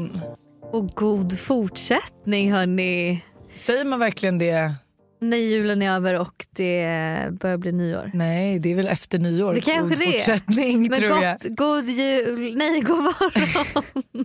[0.00, 0.20] morgon.
[0.72, 3.24] Och god fortsättning hörni.
[3.54, 4.72] Säger man verkligen det?
[5.20, 6.84] När julen är över och det
[7.40, 8.10] börjar bli nyår.
[8.14, 9.54] Nej, det är väl efter nyår.
[9.54, 11.38] Det kanske god det fortsättning Men tror jag.
[11.40, 13.82] gott, god jul, nej god morgon.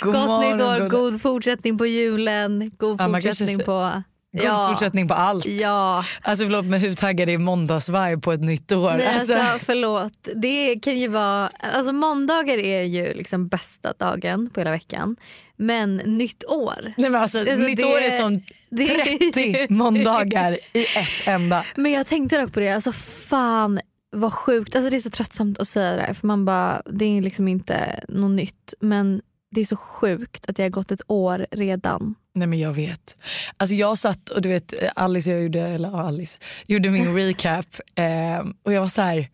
[0.00, 4.02] God gott morgon, nytt år, god- god fortsättning på julen, god Ja, fortsättning på...
[4.32, 5.46] God fortsättning på allt.
[5.46, 8.90] Ja, Alltså förlåt men hur taggad är måndagsvibe på ett nytt år?
[8.96, 10.28] nej, alltså, alltså, förlåt.
[10.36, 15.16] Det kan ju vara, alltså måndagar är ju liksom bästa dagen på hela veckan.
[15.56, 16.94] Men nytt år.
[16.96, 18.34] nej, men alltså, Alltså, nytt det- år är som
[18.70, 21.64] det- 30 måndagar i ett enda.
[21.76, 22.92] Men jag tänkte dock på det, alltså
[23.28, 23.80] fan
[24.12, 24.76] vad sjukt.
[24.76, 27.48] Alltså det är så tröttsamt att säga det här för man bara, det är liksom
[27.48, 28.74] inte något nytt.
[28.80, 32.14] Men det är så sjukt att det har gått ett år redan.
[32.34, 33.16] Nej men jag vet.
[33.56, 38.38] Alltså jag satt och du vet Alice, jag gjorde, eller Alice, gjorde min recap eh,
[38.62, 39.28] och jag var så här,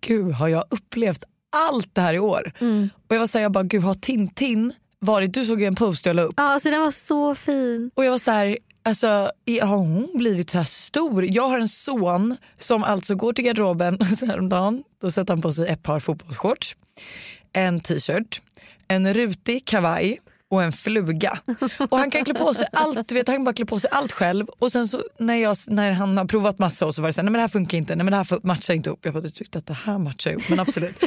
[0.00, 2.52] gud har jag upplevt allt det här i år?
[3.08, 5.74] Och jag var så här, jag bara gud har Tintin varit, du såg ju en
[5.74, 7.90] post jag la upp Ja, alltså den var så fin.
[7.94, 9.06] och jag var så här, alltså
[9.62, 11.24] har hon blivit så här stor?
[11.24, 15.68] Jag har en son som alltså går till garderoben häromdagen, då sätter han på sig
[15.68, 16.76] ett par fotbollsshorts,
[17.52, 18.42] en t-shirt,
[18.90, 21.40] en rutig kavaj och en fluga.
[21.90, 24.12] Och han kan klä på sig allt, du vet, han bara klä på sig allt
[24.12, 27.12] själv och sen så när, jag, när han har provat massa och så var det
[27.12, 29.04] så här, nej men det här funkar inte, nej men det här matchar inte upp.
[29.04, 31.04] Jag bara, du tyckte att det här matchar ihop, men absolut.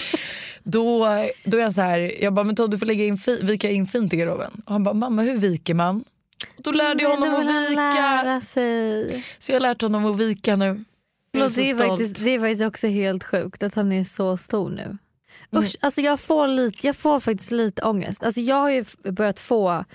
[0.63, 1.07] då,
[1.43, 3.69] då är han så här, jag bara, men Todd du får lägga in fi, vika
[3.69, 4.51] in fint i garderoben.
[4.65, 6.03] Och han bara, mamma hur viker man?
[6.57, 8.41] Och då lärde jag honom att vika.
[9.39, 10.83] Så jag har lärt honom att vika nu.
[11.33, 14.97] Är faktiskt, det är faktiskt också helt sjukt att han är så stor nu.
[15.53, 15.63] Mm.
[15.63, 18.23] Usch, alltså jag, får lite, jag får faktiskt lite ångest.
[18.23, 19.85] Alltså jag har ju börjat få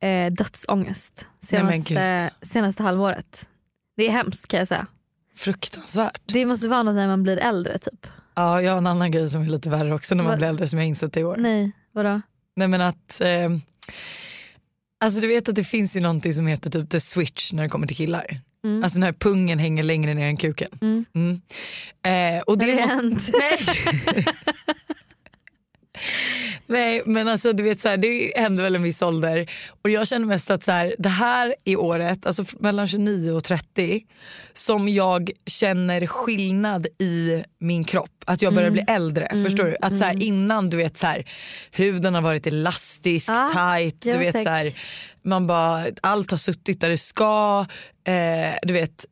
[0.00, 3.48] eh, dödsångest Nej, men senaste, senaste halvåret.
[3.96, 4.86] Det är hemskt kan jag säga.
[5.36, 6.20] Fruktansvärt.
[6.26, 8.06] Det måste vara något när man blir äldre typ.
[8.34, 10.48] Ja, jag har en annan grej som är lite värre också när man Vad- blir
[10.48, 11.36] äldre som jag insett i år.
[11.38, 12.20] Nej, vadå?
[12.56, 13.48] Nej men att, eh,
[15.00, 17.68] alltså du vet att det finns ju någonting som heter typ the switch när det
[17.68, 18.40] kommer till killar.
[18.66, 18.84] Mm.
[18.84, 20.68] Alltså när pungen hänger längre ner än kuken.
[20.80, 21.04] Mm.
[21.14, 21.40] Mm.
[22.36, 23.30] Eh, och det det måste, hänt?
[23.38, 24.24] nej.
[26.66, 29.46] nej men alltså du vet så här, det händer väl en viss ålder
[29.82, 33.44] och jag känner mest att så här, det här är året, alltså mellan 29 och
[33.44, 34.02] 30
[34.54, 38.10] som jag känner skillnad i min kropp.
[38.26, 39.28] Att jag börjar bli äldre.
[39.44, 39.76] Förstår du?
[39.80, 41.24] Att så här, innan du vet så här,
[41.70, 44.44] huden har varit elastisk, Ja, tight, du vet tack.
[44.44, 44.72] så här,
[45.26, 47.66] man bara, allt har suttit där det ska.
[48.04, 49.06] Eh, du vet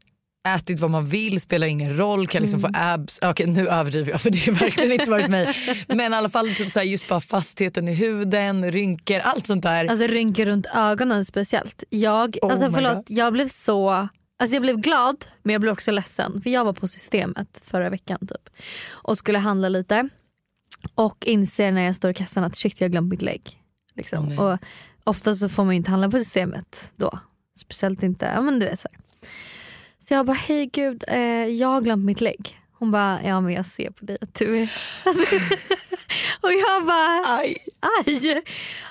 [0.48, 3.18] ätit vad man vill, spelar ingen roll, kan liksom få abs.
[3.22, 5.54] Okej nu överdriver jag för det har verkligen inte varit mig.
[5.88, 9.62] Men i alla fall typ så här, just bara fastheten i huden, rynkor, allt sånt
[9.62, 9.84] där.
[9.84, 11.84] Alltså rynkor runt ögonen speciellt.
[11.88, 13.04] Jag, Oh alltså förlåt, God.
[13.08, 14.08] jag blev så
[14.38, 17.90] Alltså jag blev glad men jag blev också ledsen för jag var på systemet förra
[17.90, 18.56] veckan typ
[18.90, 20.08] och skulle handla lite
[20.94, 23.60] och inser när jag står i kassan att shit jag har glömt mitt lägg.
[23.94, 24.38] Liksom.
[24.38, 24.58] Och
[25.04, 27.18] ofta så får man ju inte handla på systemet då.
[27.58, 29.00] Speciellt inte, ja men du vet så här.
[29.98, 32.60] Så jag bara hej gud eh, jag har glömt mitt lägg.
[32.72, 34.62] Hon bara ja men jag ser på dig att du är...
[36.42, 37.56] och jag bara Aj.
[37.80, 38.42] aj.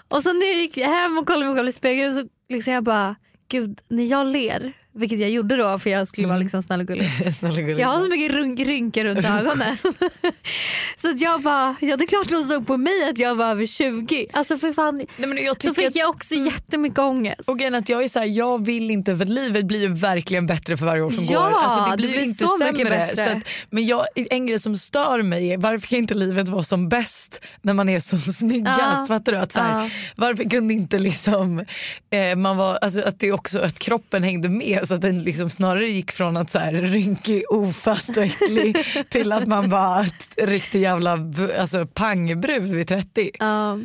[0.08, 2.84] Och sen när jag gick hem och kollade mig själv i spegeln så liksom jag
[2.84, 3.16] bara,
[3.48, 6.88] gud när jag ler, vilket jag gjorde då för jag skulle vara liksom snäll och
[6.88, 7.10] gullig.
[7.40, 7.80] Snälla gulliga.
[7.80, 9.78] Jag har så mycket ryn- rynkor runt ögonen.
[10.98, 13.46] så att jag bara, ja det är klart de såg på mig att jag var
[13.46, 14.26] över 20.
[14.34, 17.50] Alltså för fan, Nej, men jag då fick att, jag också jättemycket ångest.
[17.50, 20.78] och att jag är så här, jag vill inte för livet blir ju verkligen bättre
[20.78, 21.60] för varje år som Ja, går.
[21.60, 22.90] Alltså, det det blir, blir inte så mycket sämre.
[23.08, 23.32] bättre.
[23.32, 26.90] Att, men jag, en grej som stör mig är varför kan inte livet vara som
[26.90, 28.80] bäst när man är som snyggast?
[28.82, 29.06] Ja.
[29.08, 29.38] Fattar du?
[29.38, 29.90] Att, så här, Ja.
[30.16, 31.66] Varför kunde inte liksom,
[32.10, 35.50] eh, man var, alltså, att, det också, att kroppen hängde med så att den liksom
[35.50, 38.78] snarare gick från att så här, rynkig, ofast och äcklig
[39.10, 41.20] till att man var ett riktigt jävla
[41.60, 43.32] alltså, pangbrud vid 30.
[43.40, 43.80] Ja,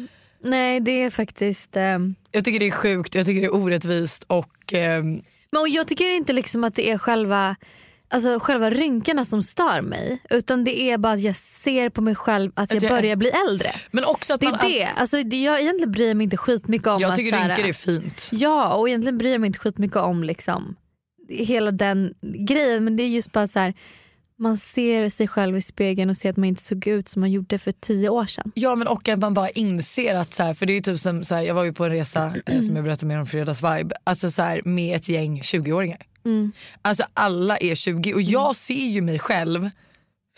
[0.44, 4.24] nej det är faktiskt ehm, Jag tycker det är sjukt, jag tycker det är orättvist
[4.26, 5.22] och ehm,
[5.52, 7.56] Men och jag tycker inte liksom att det är själva,
[8.10, 12.14] alltså själva rynkorna som stör mig utan det är bara att jag ser på mig
[12.14, 13.70] själv att jag jag- börjar bli äldre.
[13.90, 14.84] men också att Det man är det.
[14.96, 17.72] Alltså, det jag egentligen bryr mig inte skitmycket om Jag att tycker här- rynkor är
[17.72, 18.28] fint.
[18.32, 20.76] Ja och egentligen bryr jag mig inte skitmycket om liksom,
[21.28, 23.74] hela den grejen men det är just bara så här.
[24.40, 27.30] Man ser sig själv i spegeln och ser att man inte såg ut som man
[27.30, 28.52] gjorde för tio år sedan.
[28.54, 31.00] Ja men och att man bara inser att så här, för det är ju typ
[31.00, 33.26] som så här, jag var ju på en resa eh, som jag berättade mer om
[33.26, 36.02] fredags vibe, alltså så här, med ett gäng 20-åringar.
[36.24, 36.52] Mm.
[36.82, 39.70] Alltså alla är 20 och jag ser ju mig själv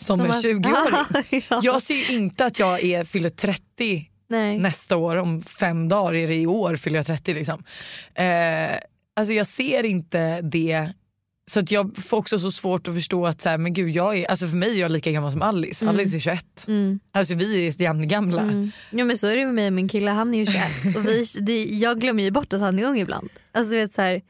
[0.01, 1.43] som, en att- 20-åring.
[1.49, 1.59] ja.
[1.63, 4.59] Jag ser inte att jag är, fyller 30 Nej.
[4.59, 7.63] nästa år, om fem dagar är det i år fyller jag 30 liksom.
[8.15, 8.25] Eh,
[9.15, 10.93] alltså jag ser inte det
[11.51, 14.17] Så att jag får också så svårt att förstå att så här, men gud, jag
[14.17, 15.89] är, alltså för mig är jag lika gammal som Alice.
[15.89, 16.65] Alice är 21.
[16.67, 16.99] Mm.
[17.11, 18.41] Alltså vi är jämngamla.
[18.41, 18.71] Mm.
[18.91, 21.05] Ja men så är det med mig och min kille, han är ju 21 och
[21.05, 23.29] vi, det, jag glömmer ju bort att han är ung ibland.
[23.51, 24.21] Alltså vet så här,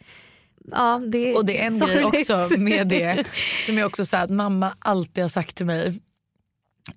[0.72, 2.12] ja, det, Och det är en sorgligt.
[2.12, 3.28] grej också med det
[3.66, 6.00] som jag också sa att mamma alltid har sagt till mig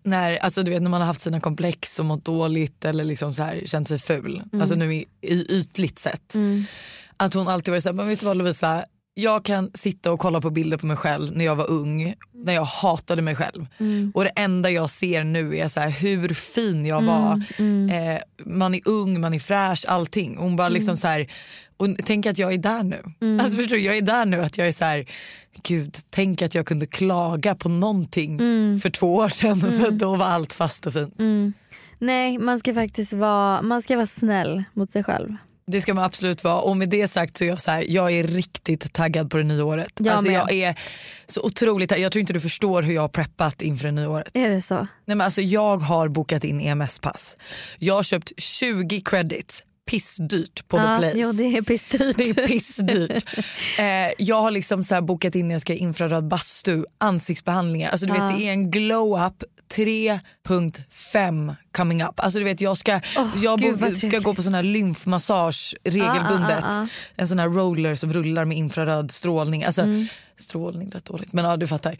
[0.02, 3.34] när, alltså du vet, när man har haft sina komplex och mått dåligt eller liksom
[3.34, 6.34] så här, känt sig ful, alltså nu i, i ytligt sett.
[7.25, 7.26] Mm.
[7.26, 8.85] Att hon alltid varit såhär, men vet du vad Lovisa,
[9.15, 12.53] jag kan sitta och kolla på bilder på mig själv när jag var ung, när
[12.53, 13.67] jag hatade mig själv.
[13.79, 14.12] Mm.
[14.15, 17.43] Och det enda jag ser nu är så här, hur fin jag var.
[17.59, 17.91] Mm.
[17.91, 20.37] Eh, man är ung, man är fräsch, allting.
[20.38, 21.26] Hon bara liksom så här,
[21.76, 23.03] och tänk att jag är där nu.
[23.21, 23.41] Mm.
[23.41, 25.06] Alltså förstår du, jag är där nu att jag är så här,
[25.62, 28.38] gud tänk att jag kunde klaga på någonting
[28.82, 31.19] för två år sedan för då var allt fast och fint.
[31.19, 31.53] Mm.
[31.99, 35.37] Nej man ska faktiskt vara, man ska vara snäll mot sig själv.
[35.66, 38.12] Det ska man absolut vara och med det sagt så är jag så här, jag
[38.12, 39.93] är riktigt taggad på det nya året.
[39.99, 40.78] Jag alltså jag är
[41.26, 44.26] så otroligt Jag tror inte du förstår hur jag har preppat inför det nya året.
[44.34, 44.75] Är det så?
[44.75, 47.37] Nej, men alltså, jag har bokat in EMS-pass.
[47.78, 51.19] Jag har köpt 20 credits, pissdyrt på The Ja, Place.
[51.19, 52.16] jo det är pissdyrt.
[52.16, 53.25] Det är pissdyrt.
[53.78, 57.90] eh, jag har liksom så bokat in när jag ska i infraröd bastu, ansiktsbehandlingar.
[57.90, 58.26] Alltså, du Ja.
[58.28, 59.44] vet, det är en glow-up
[59.76, 62.21] 3.5 coming up.
[62.21, 66.65] Alltså, du vet, jag ska, Åh, jag gud, ska gå på sån här lymfmassage regelbundet.
[66.65, 66.88] Ah, ah, ah, ah.
[67.17, 69.65] En sån här roller som rullar med infraröd strålning.
[69.65, 70.06] Alltså, Mm.
[70.37, 71.97] Strålning rätt dåligt men ja du fattar.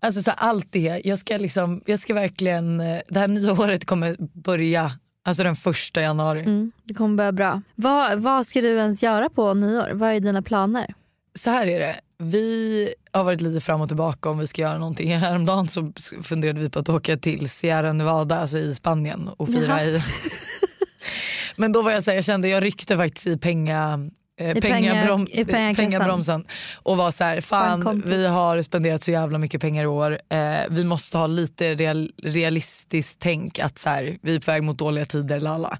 [0.00, 3.84] Alltså så allt det, jag ska, liksom, jag ska verkligen, eh, det här nya året
[3.84, 4.92] kommer börja
[5.24, 6.40] alltså den första januari.
[6.40, 7.62] Mm, det kommer börja bra.
[7.74, 9.90] Vad, vad ska du ens göra på nyår?
[9.92, 10.94] Vad är dina planer?
[11.34, 14.78] Så här är det, vi har varit lite fram och tillbaka om vi ska göra
[14.78, 15.16] någonting.
[15.18, 15.92] Häromdagen så
[16.22, 20.00] funderade vi på att åka till Sierra Nevada, alltså i Spanien och fira i.
[21.56, 24.08] Men då var jag så här, jag kände jag ryckte faktiskt i penga
[24.40, 25.74] eh, pengabrom- i pengakassan.
[25.74, 28.10] pengabromsen och var så här, fan Bankkontot.
[28.10, 30.18] vi har spenderat så jävla mycket pengar i år.
[30.28, 30.38] Eh,
[30.70, 34.78] vi måste ha lite real, realistiskt tänk att så här, vi är på väg mot
[34.78, 35.78] dåliga tider lalla.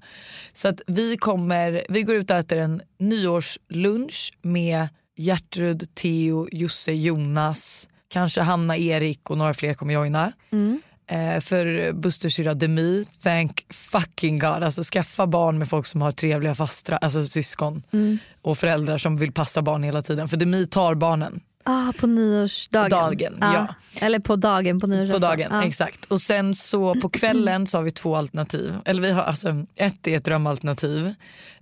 [0.53, 4.87] Så att vi kommer, vi går ut och äter en nyårslunch med
[5.17, 10.31] Gertrud, Theo, Josse, Jonas, kanske Hanna, Erik och några fler kommer joina.
[10.51, 10.81] Mm.
[11.09, 14.49] Eh, för Busters syrra Demi, thank fucking god.
[14.63, 18.17] Alltså skaffa barn med folk som har trevliga fastrar, alltså syskon Mm.
[18.41, 20.27] och föräldrar som vill passa barn hela tiden.
[20.27, 21.39] För Demi tar barnen
[21.69, 22.89] Ah, på nyårsdagen?
[22.89, 23.67] Dagen, ja.
[24.01, 25.21] Eller på dagen på nyårsafton?
[25.21, 25.47] på dagen.
[25.51, 25.63] Ja.
[25.63, 26.05] Exakt.
[26.05, 28.75] Och sen så på kvällen så har vi två alternativ.
[28.85, 31.13] Eller vi har alltså, ett är ett drömalternativ.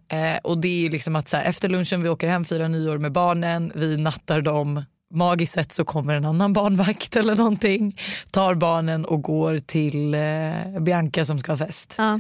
[0.07, 2.98] Eh, och det är liksom att så här, efter lunchen vi åker hem, firar nyår
[2.98, 4.86] med barnen, vi nattar dem.
[5.13, 7.98] Magiskt sett så kommer en annan barnvakt eller någonting,
[8.31, 11.96] tar barnen och går till eh, Bianca som ska ha fest.
[11.98, 12.13] Ja.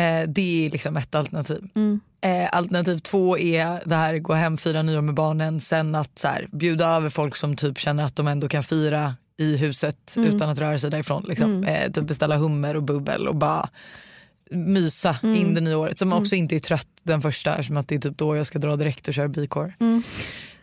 [0.00, 1.68] Eh, det är liksom ett alternativ.
[1.74, 2.00] Mm.
[2.20, 6.28] Eh, alternativ två är det här gå hem, fira nyår med barnen, sen att så
[6.28, 10.34] här, bjuda över folk som typ känner att de ändå kan fira i huset Mm.
[10.34, 11.24] utan att röra sig därifrån.
[11.28, 11.64] Liksom.
[11.64, 13.68] Eh, typ beställa hummer och bubbel och bara
[14.50, 15.36] mysa Mm.
[15.36, 15.98] in det nya året.
[15.98, 18.58] Som också inte är trött den första eftersom att det är typ då jag ska
[18.58, 19.74] dra direkt och köra bikår.
[19.80, 20.02] Mm.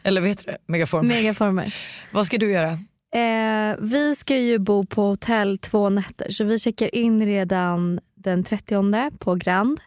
[0.04, 0.57] Eller vet du det?
[0.66, 1.07] Megaform.
[1.07, 1.75] Megaformer.
[2.12, 2.72] Vad ska du göra?
[3.16, 8.44] Eh, vi ska ju bo på hotell två nätter så vi checkar in redan den
[8.44, 9.80] 30 på Grand.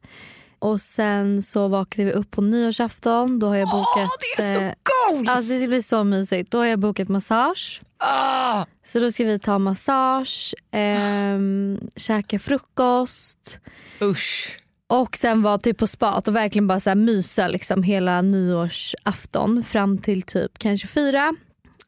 [0.65, 3.39] Och sen så vaknar vi upp på nyårsafton.
[3.39, 3.97] Då har jag bokat...
[3.97, 4.73] Åh, det är så eh,
[5.11, 5.29] goals!
[5.29, 6.51] Alltså det blir så mysigt.
[6.51, 7.83] Då har jag bokat massage.
[7.99, 8.65] ah!
[8.85, 13.59] Så då ska vi ta massage, ehm, käka frukost
[14.03, 14.57] Usch.
[14.87, 19.63] och sen vara typ på spat och verkligen bara så här mysa liksom hela nyårsafton
[19.63, 21.35] fram till typ kanske fyra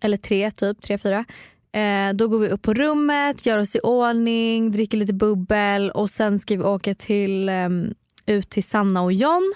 [0.00, 1.24] eller tre, typ tre, fyra.
[1.72, 6.10] Eh, då går vi upp på rummet, gör oss i ordning, dricker lite bubbel och
[6.10, 7.94] sen ska vi åka till, ehm,
[8.26, 9.52] ut till Sanna och John.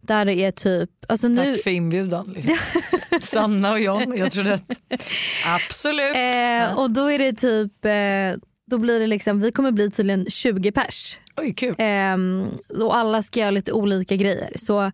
[0.00, 2.32] Där det är typ, alltså nu, Tack för inbjudan.
[2.32, 2.56] Liksom.
[3.20, 4.80] Sanna och John, jag tror rätt.
[5.46, 6.16] Absolut.
[6.16, 10.26] eh, och då är det typ, eh, då blir det liksom, vi kommer bli tydligen
[10.26, 11.18] 20 pers.
[11.36, 11.74] Oj kul.
[11.78, 12.46] Ehm,
[12.80, 14.52] och alla ska göra lite olika grejer.
[14.56, 14.92] Så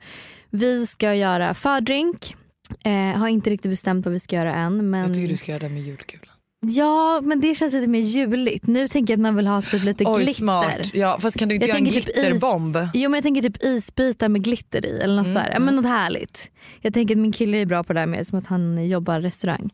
[0.50, 2.36] vi ska göra fördrink.
[2.84, 4.90] Eh, har inte riktigt bestämt vad vi ska göra än.
[4.90, 5.00] Men...
[5.00, 6.35] Jag tycker du ska göra det med julkulan.
[6.60, 8.66] Ja men det känns lite mer juligt.
[8.66, 10.32] Nu tänker jag att man vill ha typ lite Oj glitter.
[10.34, 10.90] smart.
[10.94, 12.76] Ja, fast kan du inte Jag göra en tänker typ glitterbomb?
[12.76, 15.50] Is, jo men jag tänker typ isbitar med glitter i eller något, Mm, så här.
[15.52, 16.50] Ja, men något härligt.
[16.80, 19.20] Jag tänker att min kille är bra på det här med som att han jobbar
[19.20, 19.70] restaurang.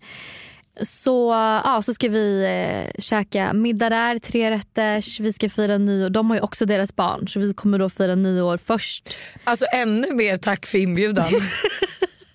[0.83, 1.31] Så,
[1.65, 6.11] ja, så ska vi eh, käka middag där, tre rätters, vi ska fira nyår.
[6.11, 9.17] De har ju också deras barn så vi kommer då fira nyår först.
[9.45, 11.25] Alltså ännu mer tack för inbjudan.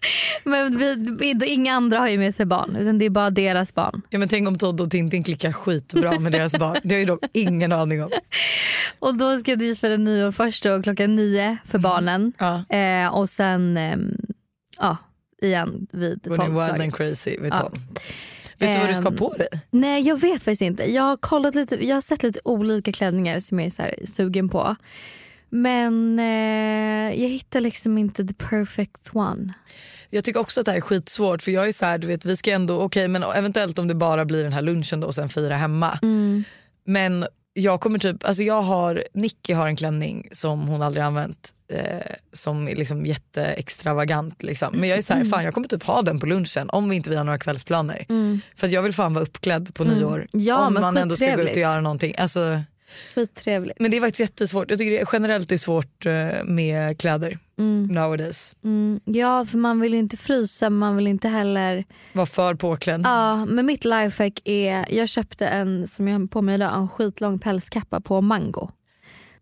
[0.43, 3.73] Men vi, vi, inga andra har ju med sig barn utan det är bara deras
[3.73, 4.01] barn.
[4.09, 6.77] ja, men tänk om Todd och Tintin klickar skitbra med deras barn.
[6.83, 8.09] Det har ju de ingen aning om.
[8.99, 12.33] Och då ska vi fira nyår först då klockan nio för barnen.
[12.37, 12.75] Ja.
[12.77, 14.15] Eh, och sen, ehm,
[14.79, 14.97] ja,
[15.41, 16.95] igen vid wild and tolvslaget.
[16.95, 17.57] crazy vid Ja.
[17.61, 17.81] tolv?
[18.59, 19.47] Vet du vad du ska ha Ehm, på dig?
[19.71, 20.91] Nej jag vet faktiskt inte.
[20.93, 23.95] Jag har, kollat lite, jag har sett lite olika klänningar som jag är så här
[24.05, 24.75] sugen på.
[25.49, 29.53] Men eh, jag hittar liksom inte the perfect one.
[30.09, 32.25] Jag tycker också att det här är skitsvårt för jag är så här, du vet
[32.25, 35.15] vi ska ändå, okej men eventuellt om det bara blir den här lunchen då och
[35.15, 35.99] sen fira hemma.
[36.85, 41.53] Men jag kommer typ, alltså jag har, Nicky har en klänning som hon aldrig använt
[41.73, 41.81] eh,
[42.33, 44.73] som är liksom jätteextravagant liksom.
[44.75, 46.95] Men jag är så här, fan jag kommer typ ha den på lunchen om vi
[46.95, 48.05] inte vi har några kvällsplaner.
[48.55, 50.27] För att jag vill fan vara uppklädd på nyår.
[50.31, 52.15] Ja, om man ändå ska gå ut och göra någonting.
[52.17, 52.61] Alltså,
[53.15, 53.79] Skittrevligt.
[53.79, 54.69] men det är faktiskt jättesvårt.
[54.69, 57.39] Jag tycker det generellt är svårt eh, med kläder
[57.89, 58.53] nowadays.
[58.63, 63.01] Mm, ja för man vill ju inte frysa man vill inte heller Var för påklädd.
[63.03, 66.89] Ja, men mitt lifehack är, jag köpte en som jag har på mig idag, en
[66.89, 68.69] skitlång pälskappa på mango.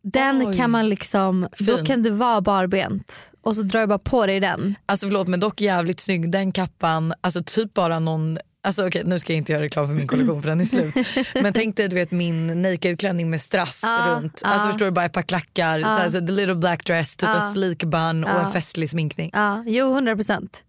[0.02, 0.58] Den Oj.
[0.58, 1.86] kan man liksom, då Fin.
[1.86, 4.75] kan du vara barbent och så drar du bara på dig den.
[4.86, 6.32] Alltså förlåt men dock jävligt snygg.
[6.32, 9.93] Den kappan, alltså typ bara någon Alltså okej nu ska jag inte göra reklam för
[9.93, 10.93] min kollektion för den är slut.
[11.43, 14.41] Men tänk dig du vet min naked-klänning med strass Ja, runt.
[14.43, 14.50] ja.
[14.50, 17.29] Alltså förstår du bara ett par klackar, så här, så the little black dress, typ
[17.29, 17.36] Ja.
[17.36, 19.29] en sleek bun och en festlig sminkning.
[19.34, 20.63] Ja, jo 100 procent.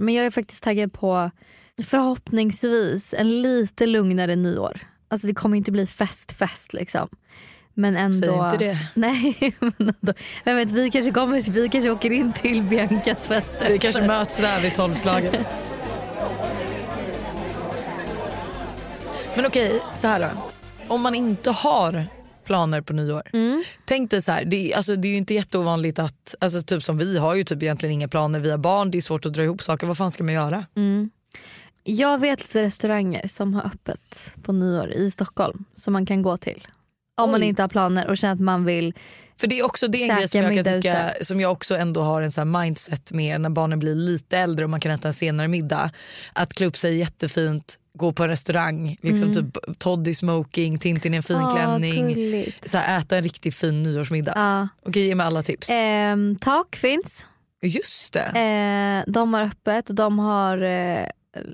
[0.00, 1.30] Men jag är faktiskt taggad på
[1.84, 4.80] förhoppningsvis en lite lugnare nyår.
[5.08, 7.08] Alltså det kommer inte bli fest fest liksom.
[7.74, 8.26] Men ändå...
[8.26, 8.78] Säg inte det.
[8.94, 10.12] Nej men ändå.
[10.44, 13.68] Jag vet, vi, kanske kommer, vi kanske åker in till Biancas fester.
[13.72, 15.34] Vi kanske möts där vid tolvslaget.
[19.36, 20.28] Men okej, så här då.
[20.94, 22.06] Om man inte har
[22.44, 23.22] planer på nyår.
[23.32, 23.62] Mm.
[23.84, 26.82] Tänk dig så här, det, är- alltså, det är ju inte jätteovanligt att, alltså, typ
[26.82, 29.32] som vi har ju typ egentligen inga planer, vi har barn, det är svårt att
[29.32, 30.66] dra ihop saker, vad fan ska man göra?
[31.84, 36.36] Jag vet lite restauranger som har öppet på nyår i Stockholm som man kan gå
[36.36, 36.66] till.
[37.20, 37.46] Om man Oj.
[37.46, 38.94] inte har planer och känner att man vill.
[39.40, 41.76] För det är också det är en grej som jag kan tycka, som jag också
[41.76, 45.08] ändå har en sån mindset med när barnen blir lite äldre och man kan äta
[45.08, 45.90] en senare middag.
[46.32, 51.16] Att klä upp sig jättefint, gå på en restaurang, liksom typ toddy smoking, Tintin i
[51.16, 51.46] en fin Mm.
[51.48, 52.08] Åh, klänning.
[52.14, 52.70] gulligt.
[52.70, 54.32] Så här, äta en riktigt fin nyårsmiddag.
[54.36, 54.68] Ja.
[54.86, 55.70] Okej ge mig alla tips.
[55.70, 57.26] Ehm, tak finns.
[57.62, 58.20] Just det.
[59.06, 61.06] Eh, de har öppet och de har, eh,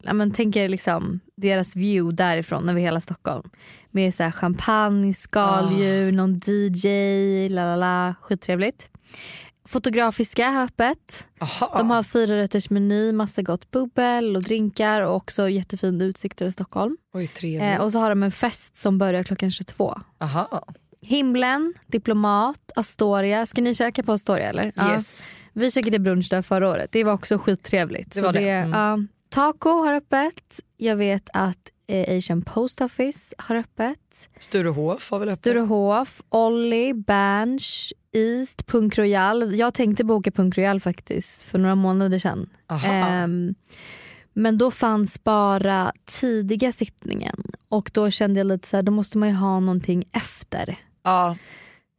[0.02, 3.50] ja, men tänker liksom deras view därifrån över hela Stockholm.
[3.90, 8.88] Med så här champagne, skaldjur, någon DJ, la la la, skittrevligt.
[9.64, 11.28] Fotografiska har öppet.
[11.40, 11.74] Aha.
[11.78, 16.50] De har fyra rätters meny, massa gott bubbel och drinkar och också jättefin utsikt över
[16.50, 16.96] Stockholm.
[17.14, 17.56] Oj.
[17.56, 20.00] Eh, och så har de en fest som börjar klockan 22.
[20.20, 20.64] Aha.
[21.00, 23.46] Himlen, Diplomat, Astoria.
[23.46, 24.72] Ska ni käka på Astoria eller?
[24.76, 24.94] Ja.
[24.94, 25.24] Yes.
[25.52, 26.92] Vi käkade brunch där förra året.
[26.92, 28.14] Det var också skittrevligt.
[28.14, 28.48] Det var det.
[28.48, 28.72] Mm.
[28.72, 28.98] ja.
[29.28, 30.60] taco har öppet.
[30.76, 31.58] Jag vet att
[31.92, 34.28] Asian Post Office har öppet.
[34.38, 35.38] Sturehof har väl öppet?
[35.38, 39.54] Sturehof, Olli, Berns, East, Punk Royal.
[39.54, 42.48] Jag tänkte boka Punk Royal faktiskt för några månader sedan.
[42.84, 43.54] Ehm,
[44.34, 49.18] men då fanns bara tidiga sittningen och då kände jag lite så här, då måste
[49.18, 50.76] man ju ha någonting efter.
[51.02, 51.36] Ja.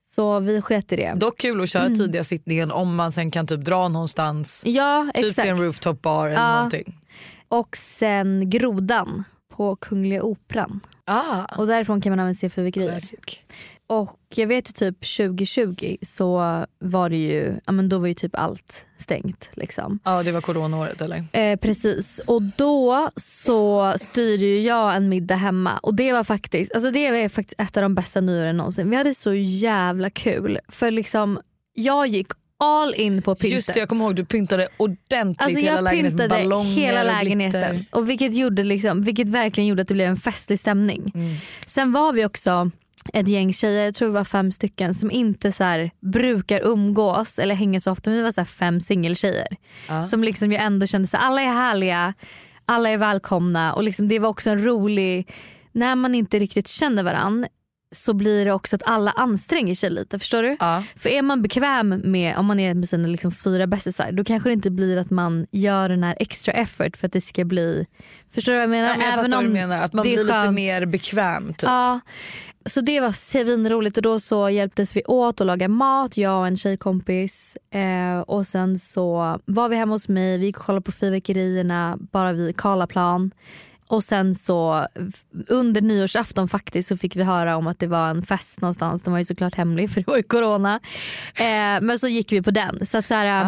[0.08, 1.14] Så vi sket i det.
[1.16, 1.68] Dock kul att Mm.
[1.68, 4.64] köra tidiga sittningen om man sen kan typ dra någonstans.
[4.66, 5.42] Ja Typ exakt.
[5.42, 6.56] till en rooftop bar eller Ja.
[6.56, 7.00] någonting.
[7.48, 9.24] Och sen Grodan
[9.56, 10.80] på Kungliga Operan.
[11.06, 13.00] Ah, Och därifrån kan man även se fyrverkerier.
[13.88, 18.14] Och jag vet ju typ 2020 så var det ju, ja men då var ju
[18.14, 20.00] typ allt stängt liksom.
[20.04, 21.26] Ja det var coronaåret eller?
[21.32, 26.74] Eh, precis och då så styrde ju jag en middag hemma och det var faktiskt,
[26.74, 28.90] alltså det var faktiskt ett av de bästa nyåren någonsin.
[28.90, 31.40] Vi hade så jävla kul för liksom
[31.74, 32.28] jag gick
[32.64, 33.52] all in på pyntet.
[33.52, 36.18] Just det jag kommer ihåg du pyntade ordentligt Alltså hela lägenheten.
[36.18, 37.98] pyntade ballonger hela och lägenheten glitter.
[37.98, 41.12] och vilket, gjorde liksom, vilket verkligen gjorde att det blev en festlig stämning.
[41.16, 41.36] Mm.
[41.66, 42.72] Sen var vi också
[43.14, 47.40] ett gäng tjejer, jag tror vi var fem stycken som inte så här brukar umgås
[47.40, 48.10] eller hänga så ofta.
[48.10, 49.48] Men vi var så här fem singeltjejer
[49.90, 50.06] Ja.
[50.06, 52.14] som liksom jag ändå kände att alla är härliga,
[52.66, 55.32] alla är välkomna och liksom det var också en rolig,
[55.72, 57.46] när man inte riktigt känner varann
[57.96, 60.20] så blir det också att alla anstränger sig lite.
[60.20, 60.58] Förstår du?
[60.60, 60.84] Ja.
[60.96, 64.50] För är man bekväm med, om man är med sina liksom fyra bästisar då kanske
[64.50, 67.86] det inte blir att man gör den här extra effort för att det ska bli,
[68.34, 68.90] förstår du vad jag menar?
[68.90, 71.48] Ja, men jag fattar vad du menar, att man blir lite mer bekväm.
[71.48, 71.64] Typ.
[71.64, 72.00] Ja,
[72.66, 76.48] så det var svinroligt och då så hjälptes vi åt att laga mat, jag och
[76.48, 77.58] en tjejkompis.
[77.74, 81.98] Eh, och sen så var vi hemma hos mig, vi gick och kollade på fyrverkerierna
[82.12, 83.32] bara vid Karlaplan.
[83.94, 84.88] Och sen så
[85.48, 89.04] under nyårsafton faktiskt så fick vi höra om att det var en fest någonstans.
[89.04, 90.80] Den var ju såklart hemlig för det var ju corona.
[91.36, 92.86] Eh, men så gick vi på den.
[92.86, 93.48] Så att så här,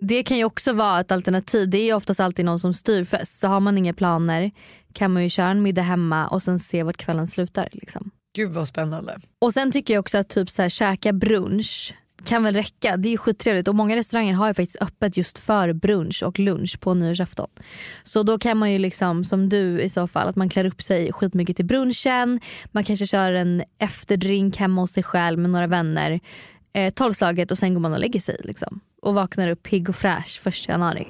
[0.00, 1.68] Det kan ju också vara ett alternativ.
[1.68, 3.40] Det är ju oftast alltid någon som styr fest.
[3.40, 4.50] Så har man inga planer
[4.92, 7.68] kan man ju köra en middag hemma och sen se vart kvällen slutar.
[7.72, 8.10] Liksom.
[8.36, 9.18] Gud vad spännande.
[9.38, 12.96] Och sen tycker jag också att typ så här, käka brunch kan väl räcka.
[12.96, 16.80] Det är skittrevligt och många restauranger har ju faktiskt öppet just för brunch och lunch
[16.80, 17.48] på nyårsafton.
[18.04, 20.82] Så då kan man ju liksom som du i så fall att man klär upp
[20.82, 22.40] sig skitmycket till brunchen.
[22.72, 26.20] Man kanske kör en efterdrink hemma hos sig själv med några vänner.
[26.72, 28.80] Eh, tolvslaget och sen går man och lägger sig liksom.
[29.02, 31.08] Och vaknar upp pigg och fräsch första januari.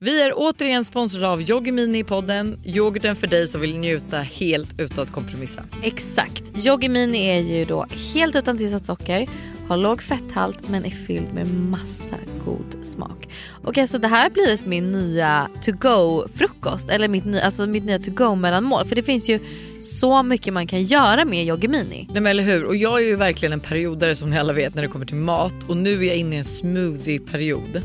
[0.00, 2.60] Vi är återigen sponsrade av Yoggi Mini i podden.
[2.64, 5.62] Yoghurten för dig som vill njuta helt utan att kompromissa.
[5.82, 6.66] Exakt.
[6.66, 9.28] Yoggi Mini är ju då helt utan tillsatt socker,
[9.68, 13.28] har låg fetthalt men är fylld med massa god smak.
[13.64, 17.66] Och alltså det här har blivit min nya to go frukost eller mitt, nya, alltså
[17.66, 19.38] mitt nya to go mellanmål för det finns ju
[19.82, 22.06] så mycket man kan göra med Yoggi Mini.
[22.10, 22.64] Nej, men eller hur?
[22.64, 25.16] Och jag är ju verkligen en periodare som ni alla vet när det kommer till
[25.16, 27.82] mat och nu är jag inne i en smoothie-period.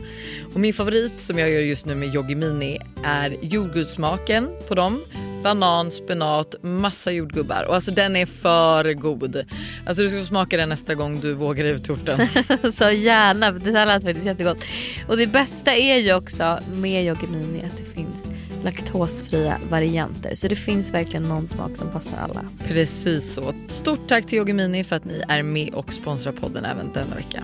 [0.53, 5.01] Och min favorit som jag gör just nu med Yoggi Mini är jordgubbssmaken på dem.
[5.43, 9.45] Banan, spenat, massa jordgubbar och alltså den är för god.
[9.85, 12.27] Alltså du ska få smaka den nästa gång du vågar torten.
[12.73, 14.63] så gärna, det här lät faktiskt jättegott.
[15.07, 18.25] Och det bästa är ju också med Yoggi Mini att det finns
[18.63, 20.35] laktosfria varianter.
[20.35, 22.45] Så det finns verkligen någon smak som passar alla.
[22.67, 23.53] Precis så.
[23.67, 27.15] Stort tack till Yoggi Mini för att ni är med och sponsrar podden även denna
[27.15, 27.43] vecka.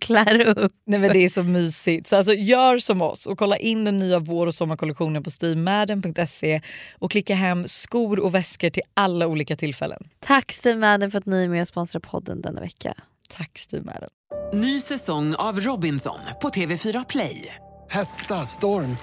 [0.01, 0.73] klär upp.
[0.85, 2.07] Nej men Det är så mysigt.
[2.07, 6.61] Så alltså, gör som oss och kolla in den nya vår och sommarkollektionen på steamadden.se
[6.99, 10.07] och klicka hem skor och väskor till alla olika tillfällen.
[10.19, 12.93] Tack Steve Madden för att ni är med och sponsrar podden denna vecka.
[13.29, 14.09] Tack Steve Madden.
[14.53, 17.55] Ny säsong av Robinson på TV4 Play.
[17.89, 18.97] Hetta, storm,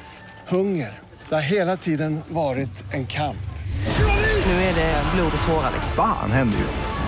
[0.49, 0.99] hunger.
[1.29, 3.37] Det har hela tiden varit en kamp.
[4.47, 5.73] Nu är det blod och tårar.
[5.97, 7.08] Fan händer just nu.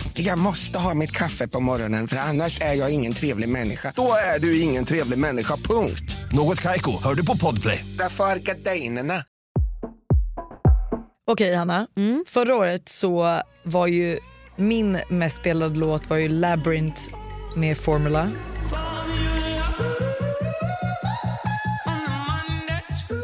[0.23, 3.93] Jag måste ha mitt kaffe på morgonen för annars är jag ingen trevlig människa.
[3.95, 6.15] Då är du ingen trevlig människa, punkt.
[6.31, 7.85] Något Kaiko, hör du på Podplay.
[7.99, 9.13] Därför är gardinerna.
[11.31, 11.87] Okej Hanna,
[12.27, 14.19] förra året så var ju
[14.55, 17.01] min mest spelade låt var ju Labyrinth
[17.55, 18.31] med Formula.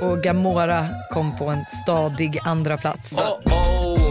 [0.02, 3.18] Och Gamora kom på en stadig andra plats.
[3.18, 4.07] Oh, oh,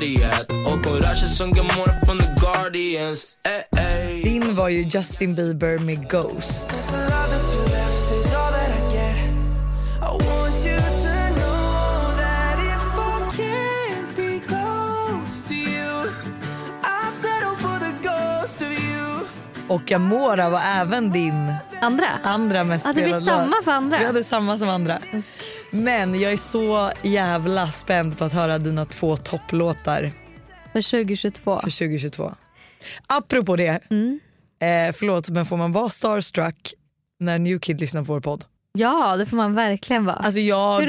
[0.00, 4.22] the party at Och hon rashar som Gamora från the Guardians eh, eh.
[4.24, 6.90] Din var ju Justin Bieber med Ghost.
[19.68, 22.06] Och Gamora var även din Andra?
[22.22, 23.98] andra mest Ja, det blir spelade samma för andra.
[23.98, 24.98] Vi hade samma som andra.
[25.70, 30.12] Men jag är så jävla spänd på att höra dina två topplåtar
[30.72, 31.60] För 2022.
[31.60, 32.34] för 2022.
[33.06, 34.20] Apropå det, Mm.
[34.60, 36.74] eh, förlåt men får man vara starstruck
[37.20, 38.44] när New Kid lyssnar på vår podd?
[38.78, 40.16] Ja det får man verkligen vara.
[40.16, 40.82] Alltså jag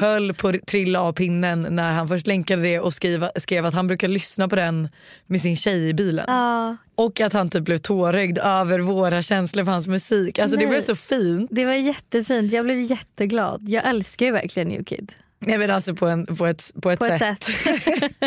[0.00, 3.74] höll på att trilla av pinnen när han först länkade det och skriva, skrev att
[3.74, 4.88] han brukar lyssna på den
[5.26, 6.24] med sin tjej i bilen.
[6.28, 10.38] Ja, Och att han typ blev tårögd över våra känslor för hans musik.
[10.38, 10.70] Alltså det Nej.
[10.70, 11.50] blev så fint.
[11.52, 13.68] det var jättefint, jag blev jätteglad.
[13.68, 15.12] Jag älskar ju verkligen New Kid.
[15.46, 17.42] Nej men alltså på, en, på ett, på ett På ett sätt.
[17.42, 18.22] sätt.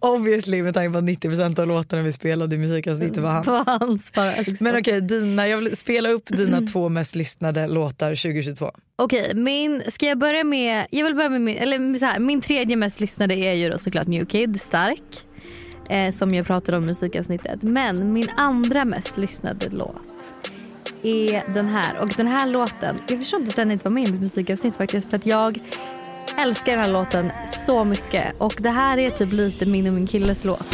[0.00, 3.46] Obviously med tanke på att 90% av låtarna vi spelade i musikavsnittet var hans.
[3.46, 4.36] På hans bara.
[4.36, 4.64] Liksom.
[4.64, 8.70] Men okej, dina, jag vill spela upp dina två mest lyssnade låtar 2022.
[8.96, 12.40] Okej, min, ska jag börja med, jag vill börja med min, eller så här, min
[12.40, 15.02] tredje mest lyssnade är ju då såklart New Kid, Stark.
[15.88, 17.62] Eh, som jag pratade om i musikavsnittet.
[17.62, 19.96] Men min andra mest lyssnade låt
[21.02, 21.98] är den här.
[21.98, 24.76] Och den här låten, jag förstår inte att den inte var med i mitt musikavsnitt
[24.76, 25.10] faktiskt.
[25.10, 25.58] För att jag
[26.38, 28.34] älskar den här låten så mycket.
[28.38, 30.66] Och det här är typ lite min och min killes låt.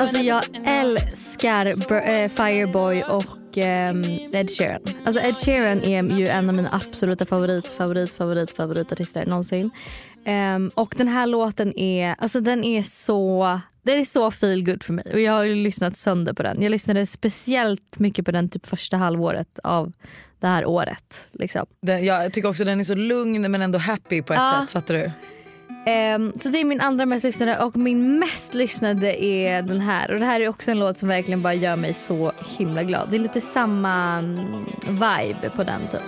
[0.00, 4.80] Alltså jag älskar eh, Fireboy och ehm, Ed Sheeran.
[5.04, 9.70] Alltså Ed Sheeran är ju en av mina absoluta favorit, favorit, favorit, favoritartister någonsin.
[10.24, 14.82] Ehm, och den här låten är, alltså den är så, den är så feel good
[14.82, 16.62] för mig och jag har lyssnat sönder på den.
[16.62, 19.92] Jag lyssnade speciellt mycket på den typ första halvåret av
[20.40, 21.28] det här året.
[21.32, 21.66] Liksom.
[21.82, 24.60] Den, jag tycker också den är så lugn men ändå happy på ett Ja.
[24.64, 24.72] sätt.
[24.72, 25.10] Fattar du?
[25.88, 30.10] Ehm, så det är min andra mest lyssnade och min mest lyssnade är den här.
[30.10, 33.08] Och det här är också en låt som verkligen bara gör mig så himla glad.
[33.10, 36.02] Det är lite samma mm, vibe på den typ.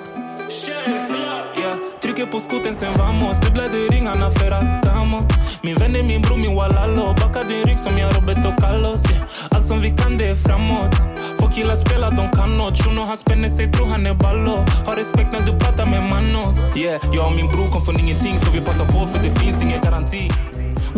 [2.02, 3.40] Trycker på skoten sen vamos.
[3.40, 5.22] Du blöder ringarna för att damo
[5.62, 7.14] Min vän är min bror, min walalo.
[7.20, 9.10] Backa din rygg som jag Roberto Carlos.
[9.10, 9.26] Yeah.
[9.50, 10.94] Allt som vi kan det är framåt.
[11.38, 12.78] Få killar spela, de kan nåt.
[12.78, 14.64] Shuno han spänner sig, tror han är ballo.
[14.86, 18.38] Har respekt när du pratar med mano Yeah, jag och min bror kom från ingenting
[18.38, 20.30] Så vi passar på för det finns ingen garanti.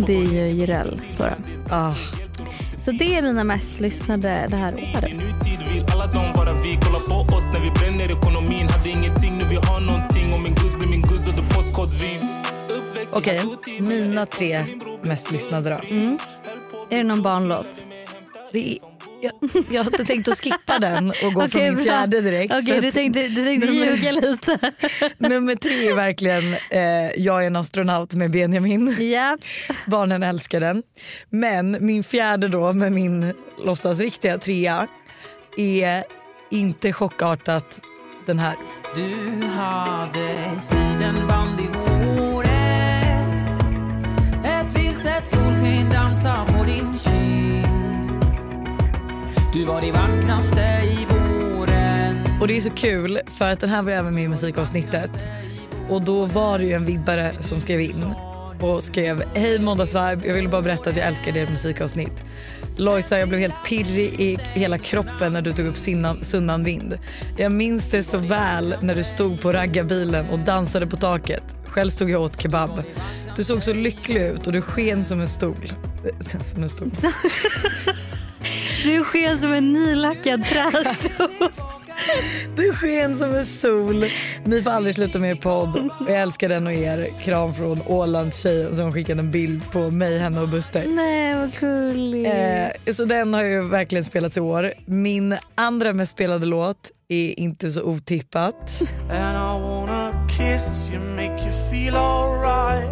[0.07, 1.45] Det är ju Jireel den.
[1.71, 1.95] Ah.
[2.77, 5.11] Så det är mina mest lyssnade det här året.
[13.13, 14.67] Okej, dåtid, mina tre
[15.03, 15.77] mest lyssnade då.
[16.91, 17.85] Är det någon barnlåt?
[18.53, 18.79] Det är,
[19.21, 19.33] jag,
[19.71, 22.55] jag hade tänkt att skippa den och gå från Okej, min fjärde direkt.
[22.55, 24.73] Okej, för du tänkte, du tänkte Nummer- ljuga lite.
[25.19, 26.81] Nummer tre är verkligen eh,
[27.17, 28.97] Jag är en astronaut med Benjamin.
[29.13, 29.39] ja.
[29.87, 30.83] Barnen älskar den.
[31.31, 34.87] Men min fjärde då med min låtsas riktiga trea
[35.57, 36.05] är
[36.51, 37.81] inte chockartat
[38.27, 38.57] den här.
[38.95, 42.51] Du hade sidenband i håret
[44.45, 48.25] Ett vilset solsken dansar på din kind
[49.53, 53.83] Du var det vackraste i våren Och det är så kul för att den här
[53.83, 55.13] var även med i musikavsnittet.
[55.89, 58.15] Och då var det ju en vibbare som skrev in
[58.63, 62.25] och skrev Hej måndagsvibe, jag ville bara berätta att jag älskar ert musikavsnitt.
[62.77, 66.99] Lojsa jag blev helt pirrig i hela kroppen när du tog upp Sinnan, Sunnan vind.
[67.39, 71.43] Jag minns det så väl när du stod på raggarbilen och dansade på taket.
[71.67, 72.83] Själv stod jag åt kebab.
[73.37, 75.73] Du såg så lycklig ut och du sken som en stol.
[76.45, 76.91] Som en stol.
[78.85, 81.29] Du sken som en nylackad trästol.
[82.57, 84.05] Du sken som en sol.
[84.45, 85.77] Ni får aldrig sluta med er podd.
[85.77, 87.09] Och Jag älskar den och er.
[87.21, 90.85] Kram från Ålandstjejen som skickade en bild på mig, henne och Buster.
[90.89, 92.29] Nej vad gulligt.
[92.87, 94.73] Eh, så den har ju verkligen spelats i år.
[94.85, 98.83] Min andra mest spelade låt är inte så otippat.
[99.11, 102.91] And I wanna kiss you, make you feel alright.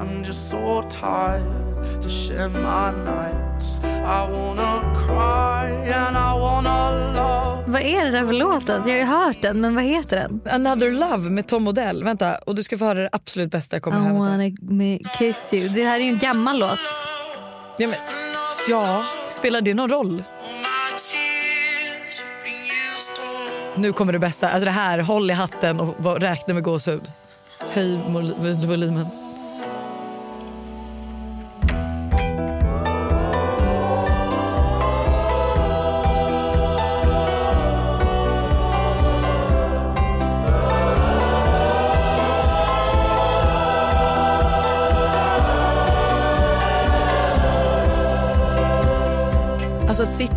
[0.00, 1.71] I'm just so tired
[2.02, 3.80] to share my nights.
[3.84, 7.62] I wanna cry and I wanna love.
[7.66, 8.70] Vad är det där för låt?
[8.70, 8.90] Alltså?
[8.90, 10.40] Jag har ju hört den men vad heter den?
[10.50, 12.04] Another Love med Tom Odell.
[12.04, 13.76] Vänta, och du ska få höra det absolut bästa.
[13.76, 14.04] Jag I Kommer här,
[14.38, 14.64] vänta.
[14.68, 15.68] wanna kiss you.
[15.68, 16.78] Det här är ju en gammal låt.
[17.78, 17.96] Ja, men,
[18.68, 20.22] ja, spelar det någon roll?
[23.76, 24.48] Nu kommer det bästa.
[24.48, 27.02] Alltså det här, håll i hatten och räkna med gåshud.
[27.72, 28.34] Höj vol-
[28.66, 29.06] volymen.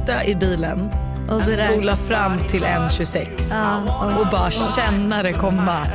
[0.06, 0.90] Sitta i bilen
[1.30, 5.88] Och spola fram till 1.26 och bara känna det komma.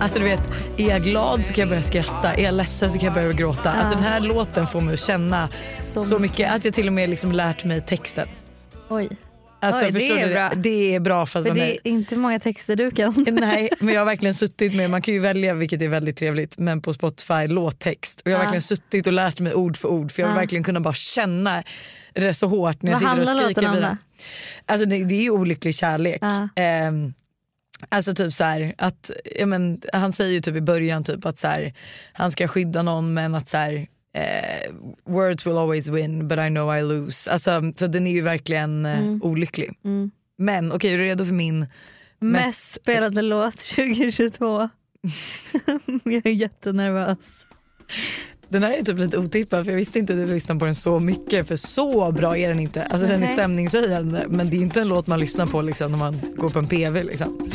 [0.00, 0.40] Alltså du vet,
[0.76, 3.32] är jag glad så kan jag börja skratta, är jag ledsen så kan jag börja
[3.32, 3.70] gråta.
[3.70, 6.92] Alltså den här låten får mig att känna Så så, mycket att jag till och
[6.92, 8.28] med liksom lärt mig texten.
[8.88, 9.08] Oj.
[9.62, 10.32] Alltså, Oj, det är du?
[10.34, 10.52] bra.
[10.56, 13.14] Det är bra för att För det är inte många texter du kan.
[13.40, 16.58] Nej, men jag har verkligen suttit med, man kan ju välja vilket är väldigt trevligt,
[16.58, 18.20] men på Spotify låttext.
[18.24, 18.42] Och jag har Ja.
[18.42, 20.40] verkligen suttit och lärt mig ord för ord för jag vill Ja.
[20.40, 21.62] verkligen kunna bara känna
[22.14, 23.98] det så hårt när jag Vad sitter och handlar skriker vidare.
[24.16, 24.22] då?
[24.72, 26.18] Alltså det, det är ju olycklig kärlek.
[26.20, 26.48] Ja.
[26.56, 27.14] Ehm,
[27.88, 31.38] Alltså typ så här, att, ja men, han säger ju typ i början typ att
[31.38, 31.72] så här,
[32.12, 34.72] han ska skydda någon men att så här, eh,
[35.06, 37.32] words will always win but I know I lose.
[37.32, 39.22] Alltså, så den är ju verkligen eh, Mm.
[39.22, 39.70] olycklig.
[39.84, 40.10] Mm.
[40.38, 41.66] Men okej, är du redo för min
[42.18, 44.68] Mest spelade låt 2022.
[46.04, 47.46] jag är jättenervös.
[48.50, 50.74] Den här är typ lite otippad för jag visste inte att du lyssnade på den
[50.74, 52.82] så mycket för så bra är den inte.
[52.82, 55.98] Alltså den är stämningshöjande men det är inte en låt man lyssnar på liksom, när
[55.98, 57.02] man går på en PV.
[57.02, 57.50] Liksom.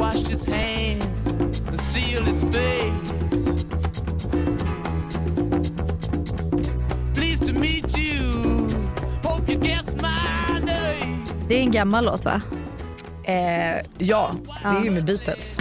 [0.00, 1.26] Washed his hands
[1.68, 3.12] and sealed his face.
[7.14, 8.22] Pleased to meet you.
[9.22, 11.24] Hope you guessed my name.
[11.48, 12.42] Det är en gammal låt va?
[13.24, 14.30] Eh, ja,
[14.62, 15.56] det är ju med Beatles.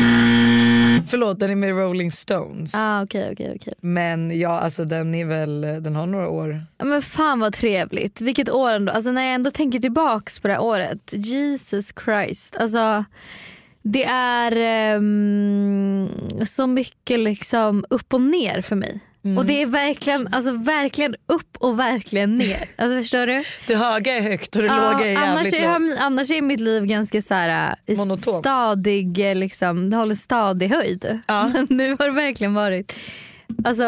[1.10, 2.76] Förlåt, den är med Rolling Stones.
[2.76, 3.74] Ah, okej, okej, okej.
[3.82, 6.66] Men ja, alltså den är väl, den har några år.
[6.78, 8.22] Ja, Men fan vad trevligt.
[8.22, 8.92] Vilket år ändå.
[8.92, 11.14] Alltså när jag ändå tänker tillbaks på det här året.
[11.14, 12.56] Jesus Christ.
[12.58, 13.06] Alltså
[13.84, 16.10] det är ehm,
[16.46, 19.00] så mycket liksom upp och ner för mig.
[19.38, 22.58] Och det är verkligen, alltså verkligen upp och verkligen ner.
[22.78, 23.44] Alltså förstår du?
[23.68, 26.00] Det höga är högt och det låga är annars, jävligt är, lågt.
[26.00, 28.40] annars är mitt liv ganska så här, eh, Monotont.
[28.40, 31.20] stadig, eh, liksom, det håller stadig höjd.
[31.28, 32.96] Men nu har det verkligen varit
[33.64, 33.86] alltså,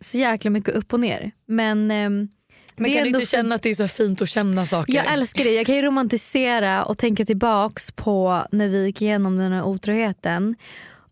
[0.00, 1.30] så jäkla mycket upp och ner.
[1.48, 2.28] Men, ehm,
[2.76, 4.94] Men kan du inte känna att det är så fint att känna saker?
[4.94, 5.54] jag älskar det.
[5.54, 10.54] Jag kan ju romantisera och tänka tillbaks på när vi gick igenom den här otroheten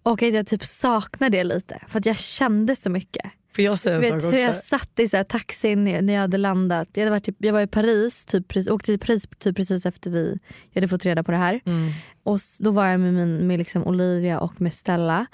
[0.02, 3.24] och att jag typ saknar det lite för att jag kände så mycket.
[3.54, 4.40] Får jag säga en Vet sak hur också?
[4.40, 6.88] jag satt i så här taxin när jag hade landat.
[6.92, 9.86] Jag, hade varit typ, jag var i Paris, typ, precis- åkte till Paris typ precis
[9.86, 10.38] efter vi
[10.72, 11.60] jag hade fått reda på det här.
[11.66, 11.92] Mm.
[12.22, 15.26] Och Då var jag med, min, med liksom Olivia och med Stella.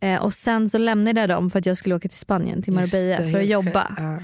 [0.00, 2.72] Eh, och Sen så lämnade jag dem för att jag skulle åka till Spanien, till
[2.72, 3.94] Marbella det, för att jobba.
[3.98, 4.18] Ja.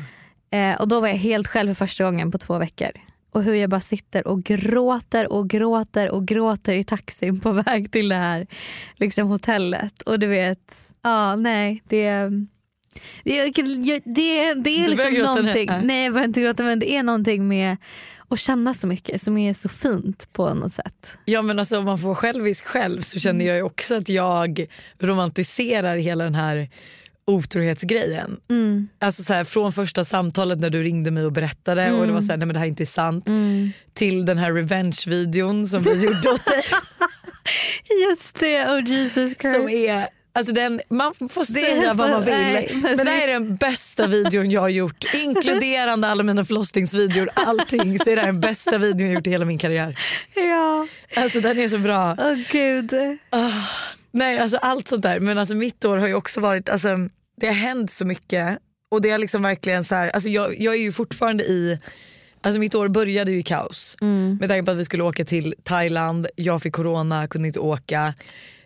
[0.51, 2.91] Eh, och Då var jag helt själv för första gången på två veckor.
[3.33, 7.93] Och hur jag bara sitter och gråter och gråter och gråter i taxin på väg
[7.93, 8.47] till det här
[8.97, 10.03] liksom, hotellet.
[10.03, 12.11] Och du vet, ja nej det
[13.25, 13.53] det, är-
[13.85, 15.81] det, det, det är liksom någonting, Ja.
[15.83, 17.77] nej jag börjar inte gråta men det är någonting med
[18.29, 21.19] att känna så mycket som är så fint på något sätt.
[21.25, 24.67] Ja men alltså om man får självisk själv så känner jag ju också att jag
[24.99, 26.69] romantiserar hela den här
[27.27, 28.37] otrohetsgrejen.
[28.51, 28.89] Mm.
[29.01, 32.21] Alltså så här, från första samtalet när du ringde mig och berättade och det var
[32.21, 33.29] så här, nej men det här är inte sant.
[33.29, 33.71] Mm.
[33.95, 36.63] Till den här revenge-videon som vi gjorde åt dig.
[38.09, 39.55] Just det, oh Jesus Christ.
[39.57, 43.11] som är, alltså den, man får säga är vad man vill nej, men, det det-
[43.11, 45.05] här är den bästa videon jag har gjort.
[45.15, 47.99] Inkluderande alla mina förlossningsvideor, allting.
[47.99, 49.99] Så är det här den bästa videon jag har gjort i hela min karriär.
[50.35, 50.87] Ja,
[51.17, 52.17] Alltså den är så bra.
[52.19, 52.93] åh gud.
[54.13, 55.21] Nej alltså allt sånt där.
[55.21, 56.89] Men alltså mitt år har ju också varit, alltså,
[57.37, 58.59] det har hänt så mycket.
[58.91, 61.79] Och det har liksom verkligen så här, alltså jag, jag är ju fortfarande i,
[62.41, 63.97] alltså mitt år började ju i kaos.
[64.41, 68.15] Med tanke på att vi skulle åka till Thailand, jag fick corona, kunde inte åka.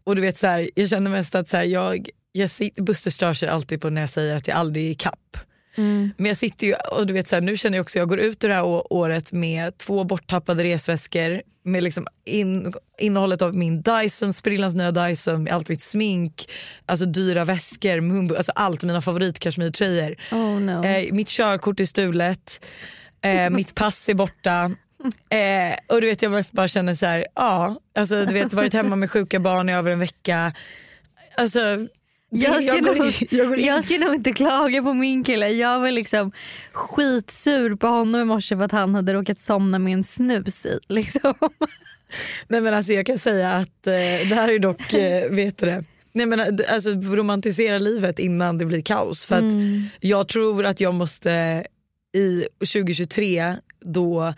[0.04, 3.34] Och du vet så här, jag känner mest att så här, jag, jag Buster stör
[3.34, 5.36] sig alltid på när jag säger att jag aldrig är i kapp.
[6.16, 8.18] Men jag sitter ju och du vet så här, nu känner jag också jag går
[8.18, 13.82] ut ur det här året med två borttappade resväskor med liksom in, innehållet av min
[13.82, 16.50] Dyson, sprillans nya Dyson, allt mitt smink,
[16.86, 20.16] alltså dyra väskor, mumbo, alltså allt, mina favoritkashmirtröjor.
[20.32, 20.84] Oh no.
[20.84, 22.66] Eh, mitt körkort är stulet,
[23.22, 24.72] eh, mitt pass är borta.
[25.30, 28.96] Eh, och du vet jag bara känner så här, ja, alltså du vet varit hemma
[28.96, 30.52] med sjuka barn i över en vecka.
[31.36, 31.60] Alltså,
[32.30, 35.48] Jag ska, går nog, jag går jag ska nog inte klaga på min kille.
[35.48, 36.32] Jag var liksom
[36.72, 40.78] skitsur på honom i morse för att han hade råkat somna med en snus i.
[40.88, 41.34] Liksom.
[42.48, 43.92] Nej men alltså jag kan säga att eh,
[44.28, 45.84] det här är dock, eh, vet du det?
[46.12, 49.26] Nej men eh, alltså romantisera livet innan det blir kaos.
[49.26, 49.54] För att
[50.00, 51.64] jag tror att jag måste
[52.16, 54.34] i 2023 då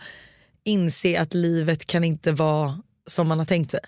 [0.63, 3.79] inse att livet kan inte vara som man har tänkt sig.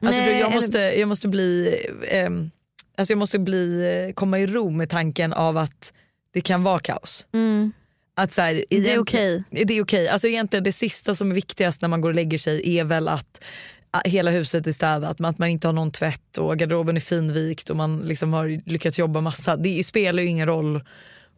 [0.00, 1.76] Alltså Nej, jag, måste, jag måste bli,
[2.08, 2.50] ehm,
[2.96, 5.92] alltså jag måste bli, eh, komma i ro med tanken av att
[6.32, 7.26] det kan vara kaos.
[7.34, 7.72] Mm.
[8.14, 9.44] Att så här, Det är okej.
[9.50, 10.08] Det är okej.
[10.08, 13.08] Alltså egentligen det sista som är viktigast när man går och lägger sig är väl
[13.08, 13.44] att
[13.90, 17.70] ah, hela huset är städat, att man inte har någon tvätt och garderoben är finvikt
[17.70, 19.56] och man liksom har lyckats jobba massa.
[19.56, 20.80] Det spelar ju ingen roll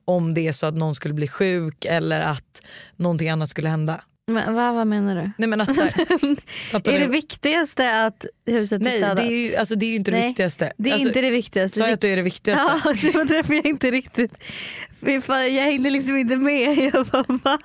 [0.04, 2.62] om det är så att någon skulle bli sjuk eller att
[2.96, 4.00] någonting annat skulle hända.
[4.28, 5.30] Men, vad, vad menar du?
[5.36, 9.16] Nej men att här, fattar Är det viktigaste att huset är Nej städat?
[9.16, 10.72] det är ju, alltså, det är ju inte det Nej, viktigaste.
[10.76, 11.78] Det är alltså, inte det viktigaste.
[11.78, 12.80] Sa jag att det är det viktigaste?
[12.84, 14.32] Ja, så träffade jag inte riktigt.
[15.22, 16.78] Fan, Jag hängde liksom inte med.
[16.94, 17.58] Jag bara, va?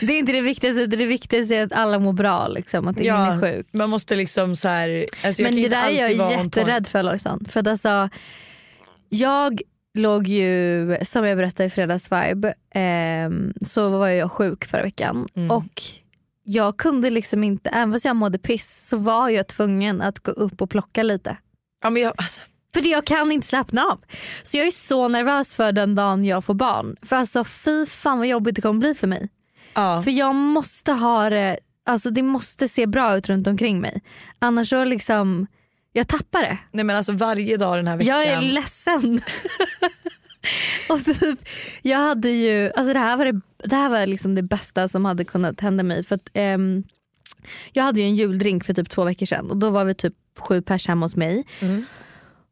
[0.00, 2.48] Det är inte det viktigaste, det viktigaste är att alla mår bra.
[2.48, 3.66] Liksom, att ingen är sjuk.
[3.72, 7.44] Man måste liksom så här, alltså, Men det där är jag jätterädd för Lojsan.
[7.50, 8.08] För att alltså,
[9.08, 9.60] jag
[9.94, 15.28] låg ju, som jag berättade i fredagsvibe, ehm, så var jag sjuk förra veckan.
[15.34, 15.50] Mm.
[15.50, 15.82] Och
[16.44, 20.32] jag kunde liksom inte, även fast jag mådde piss så var jag tvungen att gå
[20.32, 21.36] upp och plocka lite.
[21.82, 24.00] Ja, men jag, alltså, För jag kan inte slappna av.
[24.42, 26.96] Så jag är så nervös för den dagen jag får barn.
[27.02, 29.28] För alltså fy fan vad jobbigt det kommer bli för mig.
[29.74, 30.02] ja.
[30.02, 34.02] För jag måste ha det, alltså det måste se bra ut runt omkring mig.
[34.38, 35.46] Annars så liksom,
[35.92, 36.58] jag tappar det.
[36.70, 38.16] Nej men alltså varje dag den här veckan.
[38.16, 39.20] Jag är ledsen.
[40.88, 41.38] och typ,
[41.82, 45.04] jag hade ju, alltså det här var, det, det, här var liksom det bästa som
[45.04, 46.04] hade kunnat hända mig.
[46.04, 46.84] För att, ehm,
[47.72, 50.14] jag hade ju en juldrink för typ två veckor sedan och då var vi typ
[50.38, 51.44] sju pers hemma hos mig.
[51.60, 51.84] Mm.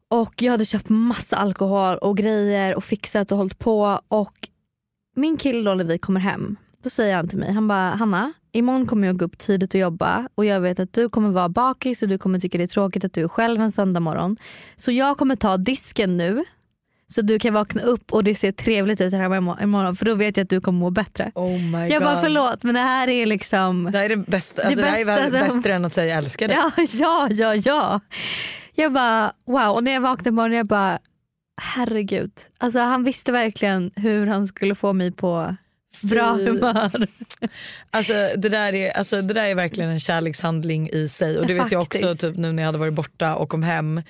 [0.09, 4.01] Och jag hade köpt massa alkohol och grejer och fixat och hållit på.
[4.07, 4.49] Och
[5.15, 8.33] min kille då när vi kommer hem, då säger han till mig, han bara Hanna,
[8.51, 11.49] imorgon kommer jag gå upp tidigt och jobba och jag vet att du kommer vara
[11.49, 14.37] bakis och du kommer tycka det är tråkigt att du är själv en söndag morgon.
[14.75, 16.43] Så jag kommer ta disken nu
[17.07, 20.05] så du kan vakna upp och det ser trevligt ut här hemma imo- imorgon för
[20.05, 21.31] då vet jag att du kommer må bättre.
[21.35, 24.61] Oh my jag bara förlåt men det här är liksom Det här är det bästa,
[24.63, 26.57] alltså, det, här är bästa väl som- bättre än att säga jag älskar dig.
[26.57, 27.99] Ja, ja, ja, ja.
[28.75, 30.99] Jag bara wow och när jag vaknade imorgon jag bara
[31.61, 32.31] herregud.
[32.57, 35.55] Alltså han visste verkligen hur han skulle få mig på
[36.01, 36.91] bra humör.
[37.93, 41.53] Alltså, det, där är, alltså, det där är verkligen en kärlekshandling i sig och det
[41.53, 44.01] vet jag också typ, nu när jag hade varit borta och kom hem.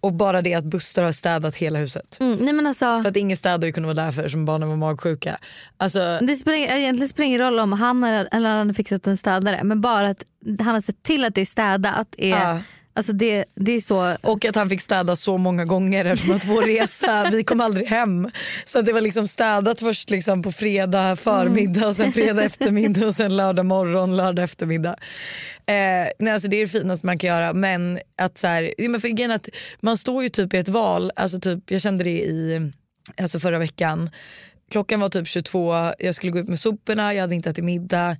[0.00, 2.16] Och bara det att Buster har städat hela huset.
[2.20, 4.76] Mm, nej men alltså, För att ingen städare kunde vara där för som barnen var
[4.76, 5.38] magsjuka.
[5.76, 9.16] Alltså, det spelar, egentligen spelar ingen roll om han har, eller han har fixat en
[9.16, 10.24] städare men bara att
[10.58, 12.14] han har sett till att det är städat.
[12.18, 12.58] Är, Ja.
[12.94, 16.44] Alltså det, det är så och att han fick städa så många gånger eftersom att
[16.44, 18.30] vår resa, vi kom aldrig hem.
[18.64, 23.14] Så att det var liksom städat först liksom på fredag förmiddag, sen fredag eftermiddag och
[23.14, 24.96] sen lördag morgon, lördag eftermiddag.
[25.66, 29.00] Eh, nej, alltså det är det finaste man kan göra men att så här, men
[29.00, 29.48] för är att
[29.80, 32.70] man står ju typ i ett val, alltså typ, jag kände det i
[33.16, 34.10] alltså förra veckan.
[34.70, 38.16] Klockan var typ 22, jag skulle gå ut med soporna, jag hade inte ätit middag.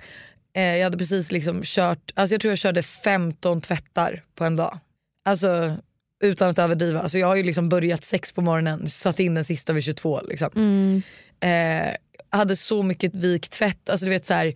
[0.57, 4.57] Eh, jag hade precis liksom kört, alltså jag tror jag körde 15 tvättar på en
[4.57, 4.79] dag.
[5.25, 5.77] Alltså
[6.25, 7.01] utan att överdriva.
[7.01, 10.21] Alltså, jag har ju liksom börjat sex på morgonen, satt in den sista vid 22.
[10.23, 10.51] Liksom.
[10.57, 11.03] Mm.
[11.41, 11.95] Eh,
[12.31, 13.89] hade så mycket vikt tvätt.
[13.89, 14.55] Alltså, du vet, så här,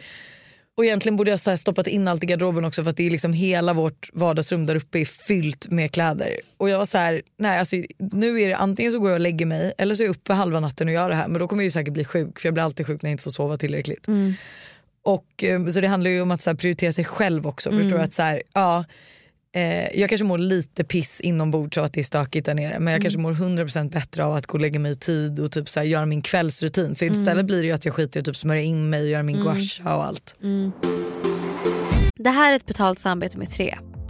[0.76, 3.10] och egentligen borde jag så stoppat in allt i garderoben också för att det är
[3.10, 6.36] liksom hela vårt vardagsrum där uppe är fyllt med kläder.
[6.56, 9.20] Och jag var så här, nej alltså, nu är det antingen så går jag och
[9.20, 11.48] lägger mig eller så är jag uppe halva natten och gör det här men då
[11.48, 13.30] kommer jag ju säkert bli sjuk för jag blir alltid sjuk när jag inte får
[13.30, 14.06] sova tillräckligt.
[15.08, 17.70] Och, eh, så det handlar ju om att så här, prioritera sig själv också.
[17.70, 17.82] Mm.
[17.82, 18.84] Förstår att så här, ja,
[19.52, 22.92] eh, jag kanske mår lite piss inombords av att det är stökigt där nere men
[22.92, 25.68] jag kanske mår 100% bättre av att gå och lägga mig i tid och typ
[25.68, 26.94] så här, göra min kvällsrutin.
[26.94, 29.08] För istället blir det ju att jag skiter i att typ smörja in mig och
[29.08, 30.34] göra min gua sha och allt.
[32.14, 33.78] Det här är ett betalt samarbete med tre.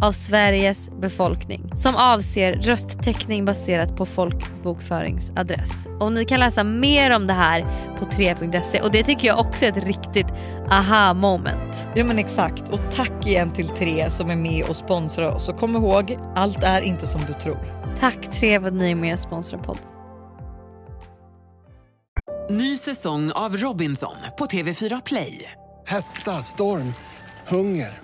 [0.00, 5.86] av Sveriges befolkning som avser rösttäckning baserat på folkbokföringsadress.
[6.00, 7.60] Och ni kan läsa mer om det här
[7.98, 10.26] på 3.se och det tycker jag också är ett riktigt
[10.70, 11.88] aha moment.
[11.94, 15.58] Ja men exakt och tack igen till Tre som är med och sponsrar oss och
[15.58, 17.94] kom ihåg, allt är inte som du tror.
[18.00, 19.84] Tack Tre för att ni är med och sponsrar podden.
[22.50, 25.52] Ny säsong av Robinson på TV4 Play.
[25.86, 26.94] Hetta, storm,
[27.48, 28.03] hunger.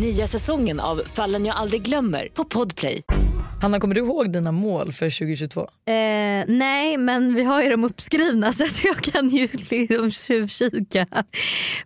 [0.00, 3.02] Nya säsongen av Fallen jag aldrig glömmer på Podplay.
[3.62, 5.60] Hanna, kommer du ihåg dina mål för 2022?
[5.60, 5.66] Eh,
[6.46, 11.06] nej men vi har ju dem uppskrivna så att jag kan ju liksom tjuvkika.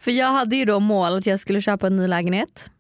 [0.01, 2.71] För jag hade ju då mål att jag skulle köpa en ny lägenhet.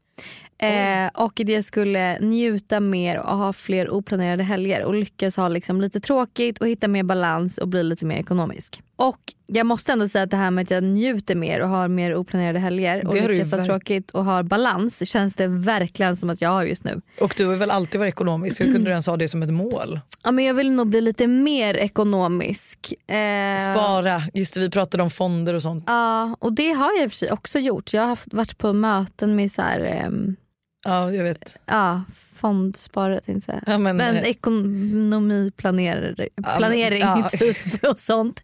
[0.63, 5.49] Eh, och att jag skulle njuta mer och ha fler oplanerade helger och lyckas ha
[5.49, 8.83] liksom lite tråkigt och hitta mer balans och bli lite mer ekonomisk.
[9.01, 11.89] Och jag måste ändå säga att det här med att jag njuter mer och har
[11.89, 16.41] mer oplanerade helger och lyckas ha tråkigt och har balans känns det verkligen som att
[16.41, 17.01] jag har just nu.
[17.21, 18.61] Och du har väl alltid varit ekonomisk?
[18.61, 20.01] Hur kunde du ens ha det som ett mål?
[20.23, 22.95] Ja, men jag vill nog bli lite mer ekonomisk.
[23.07, 25.85] Eh, Spara, just det, vi pratade om fonder och sånt.
[25.87, 27.93] Ja, och det har jag i och för sig också gjort.
[27.93, 30.37] Jag har haft, varit på möten med så här, ehm,
[30.85, 31.57] Ja, jag vet.
[31.67, 32.03] ja,
[32.35, 33.63] fondsparare tänkte jag säga.
[33.73, 37.29] Ja, men, men eh, ekonomiplanerare, men- planering ja.
[37.33, 38.43] typ och sånt.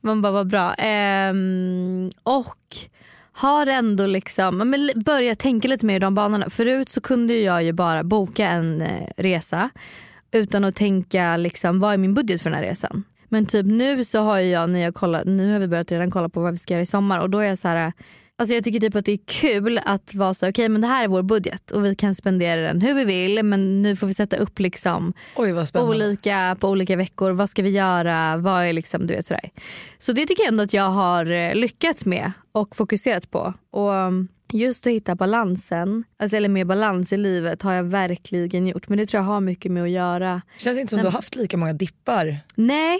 [0.00, 0.74] Man bara, vad bra.
[0.74, 2.56] Ehm, och
[3.32, 6.50] har ändå liksom, ja, men börjat tänka lite mer i de banorna.
[6.50, 9.70] Förut så kunde jag ju bara boka en eh, resa
[10.32, 13.04] utan att tänka liksom, vad är min budget för den här resan.
[13.28, 16.28] Men typ nu så har jag, när jag kollat, nu har vi börjat redan kolla
[16.28, 17.92] på vad vi ska göra i sommar och då är jag så här.
[18.40, 21.04] Alltså jag tycker typ att det är kul att vara så okej men det här
[21.04, 24.14] är vår budget och vi kan spendera den hur vi vill men nu får vi
[24.14, 27.30] sätta upp liksom Oj olika på olika veckor.
[27.30, 28.36] Vad ska vi göra?
[28.36, 29.50] Vad är liksom, du vet, sådär.
[29.98, 33.54] Så det tycker jag ändå att jag har eh, lyckats med och fokuserat på.
[33.70, 38.66] Och um, just att hitta balansen, alltså, eller mer balans i livet har jag verkligen
[38.66, 38.88] gjort.
[38.88, 40.42] Men det tror jag har mycket med att göra.
[40.58, 42.36] Känns inte som Nej, du har haft lika många dippar.
[42.54, 42.98] Nej,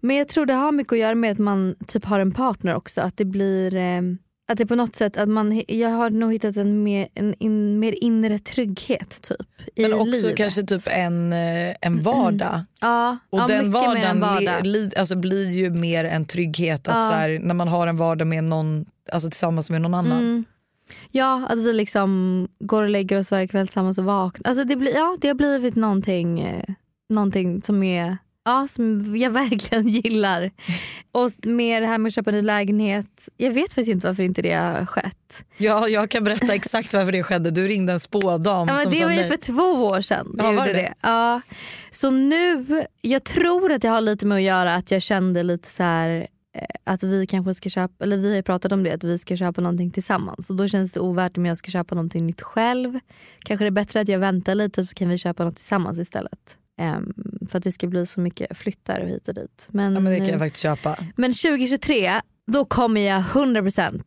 [0.00, 2.74] men jag tror det har mycket att göra med att man typ har en partner
[2.74, 3.00] också.
[3.00, 4.02] Att det blir eh,
[4.48, 7.78] att det på något sätt att man, jag har nog hittat en mer, en in,
[7.78, 10.36] mer inre trygghet typ i Men också livet.
[10.36, 12.60] kanske typ en, eh, en vardag.
[12.80, 14.66] Ja, Och ja, den vardagen vardag.
[14.66, 17.16] li, alltså blir ju mer en trygghet att Ja.
[17.16, 20.18] här, när man har en vardag med någon, alltså tillsammans med någon annan.
[20.18, 20.44] Mm.
[21.10, 24.48] Ja, att vi liksom går och lägger oss varje kväll tillsammans och vaknar.
[24.48, 26.64] Alltså det, blir, ja, det har blivit någonting, eh,
[27.08, 30.50] någonting som, är, ja, som jag verkligen gillar.
[31.12, 33.28] Och med det här med att köpa en ny lägenhet.
[33.36, 35.44] Jag vet faktiskt inte varför inte det har skett.
[35.56, 37.50] Ja, jag kan berätta exakt varför det skedde.
[37.50, 40.34] Du ringde en spådam Ja, men det var ju för två år sedan.
[40.38, 40.94] Ja, var gjorde det?
[41.00, 41.40] Ja.
[41.90, 42.66] Så nu,
[43.00, 46.26] jag tror att det har lite med att göra att jag kände lite så här
[46.56, 49.18] eh, att vi kanske ska köpa, eller vi har ju pratat om det, att vi
[49.18, 50.50] ska köpa någonting tillsammans.
[50.50, 53.00] Och då känns det ovärt om jag ska köpa någonting nytt själv.
[53.38, 56.56] Kanske det är bättre att jag väntar lite så kan vi köpa något tillsammans istället.
[56.78, 57.12] Ehm,
[57.50, 59.68] för att det ska bli så mycket flyttar och hit och dit.
[59.70, 60.96] Men, Ja, men det kan eh, jag faktiskt köpa.
[61.16, 62.20] men 2023,
[62.52, 64.02] då kommer jag 100%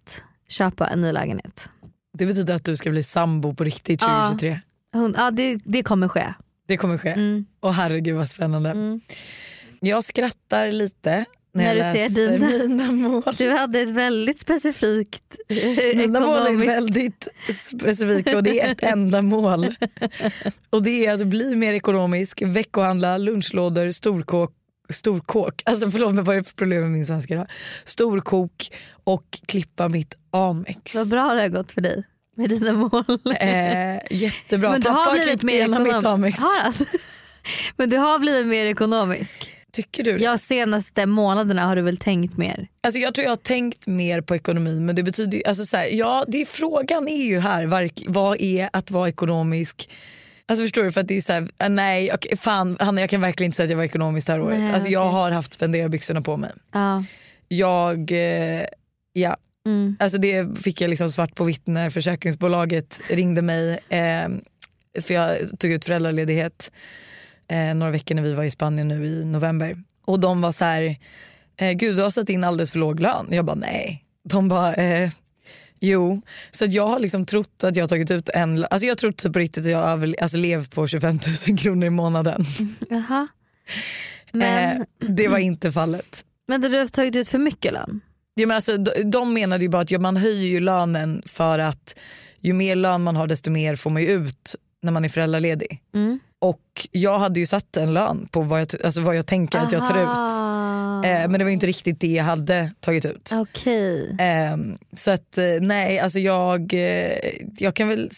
[0.50, 1.70] köpa en ny lägenhet.
[2.18, 4.28] Det betyder att du ska bli sambo på riktigt Ja.
[4.32, 4.60] 2023.
[4.94, 6.34] Hund- Ja, det, det kommer ske.
[6.68, 7.10] Det kommer ske.
[7.10, 7.46] Mm.
[7.60, 9.00] Och herregud vad spännande.
[9.80, 11.26] Jag skrattar lite
[11.58, 12.48] när, När jag du ser läser dina.
[12.48, 13.24] mina mål.
[13.38, 15.24] Du hade ett väldigt specifikt
[15.96, 19.76] Mina mål är väldigt specifika och det är ett enda mål.
[20.70, 24.52] Och det är att bli mer ekonomisk, veckohandla, lunchlådor, storkåk,
[24.90, 27.48] storkåk, alltså förlåt mig vad är det för problem med min svenska idag?
[27.86, 28.70] Storkok
[29.04, 30.96] och klippa mitt Amex.
[30.96, 32.04] Vad bra det har gått för dig
[32.36, 33.04] med dina mål.
[33.40, 34.72] Eh, jättebra.
[34.72, 36.40] Men du Pappa har har klippt mer hela mitt Amex.
[36.40, 36.74] Har han?
[37.78, 39.52] Men du har blivit mer ekonomisk.
[39.74, 40.18] Tycker du?
[40.18, 42.68] Ja, senaste månaderna har du väl tänkt mer?
[42.84, 45.78] Alltså jag tror jag har tänkt mer på ekonomi men det betyder ju, alltså så
[45.78, 47.66] här, ja det är, frågan är ju här,
[48.08, 49.90] vad är att vara ekonomisk?
[50.46, 50.92] Alltså förstår du?
[50.92, 53.56] För att det är så här, äh, nej okej, fan Hanna jag kan verkligen inte
[53.56, 54.60] säga att jag var ekonomisk det här året.
[54.60, 55.14] Nej, alltså jag okej.
[55.14, 56.52] har haft spenderbyxorna på mig.
[56.72, 57.04] Ja.
[57.48, 58.66] Jag, eh,
[59.14, 59.38] ja.
[59.66, 59.98] Mm.
[60.00, 63.80] Alltså det fick jag liksom svart på vitt när försäkringsbolaget ringde mig.
[63.90, 64.30] Eh,
[65.02, 66.72] för jag tog ut föräldraledighet
[67.48, 69.84] eh, några veckor när vi var i Spanien nu i november.
[70.06, 70.96] Och de var så här,
[71.58, 73.28] eh, gud du har satt in alldeles för låg lön.
[73.32, 74.04] Jag bara nej.
[74.30, 75.10] De bara, eh,
[75.80, 76.22] jo.
[76.52, 79.34] Så jag har liksom trott att jag har tagit ut en, alltså jag tror typ
[79.34, 82.46] på riktigt att jag över, alltså levt på 25 000 kronor i månaden.
[82.90, 83.28] Jaha.
[84.32, 86.26] Men, Eh, det var inte fallet.
[86.48, 88.02] men du har tagit ut för mycket lön?
[88.34, 91.60] Ja, men alltså, de, de menade ju bara att ja, man höjer ju lönen för
[91.60, 92.00] att
[92.40, 95.82] ju mer lön man har desto mer får man ju ut när man är föräldraledig.
[95.96, 96.20] Mm.
[96.40, 99.72] Och jag hade ju satt en lön på vad jag, alltså vad jag tänker att
[99.72, 100.08] jag tar ut.
[100.08, 101.04] Aha.
[101.06, 103.30] Eh, men det var ju inte riktigt det jag hade tagit ut.
[103.34, 104.16] Okej.
[104.20, 104.58] Eh,
[104.98, 107.18] så att eh, nej, alltså jag, eh,
[107.58, 108.10] jag kan väl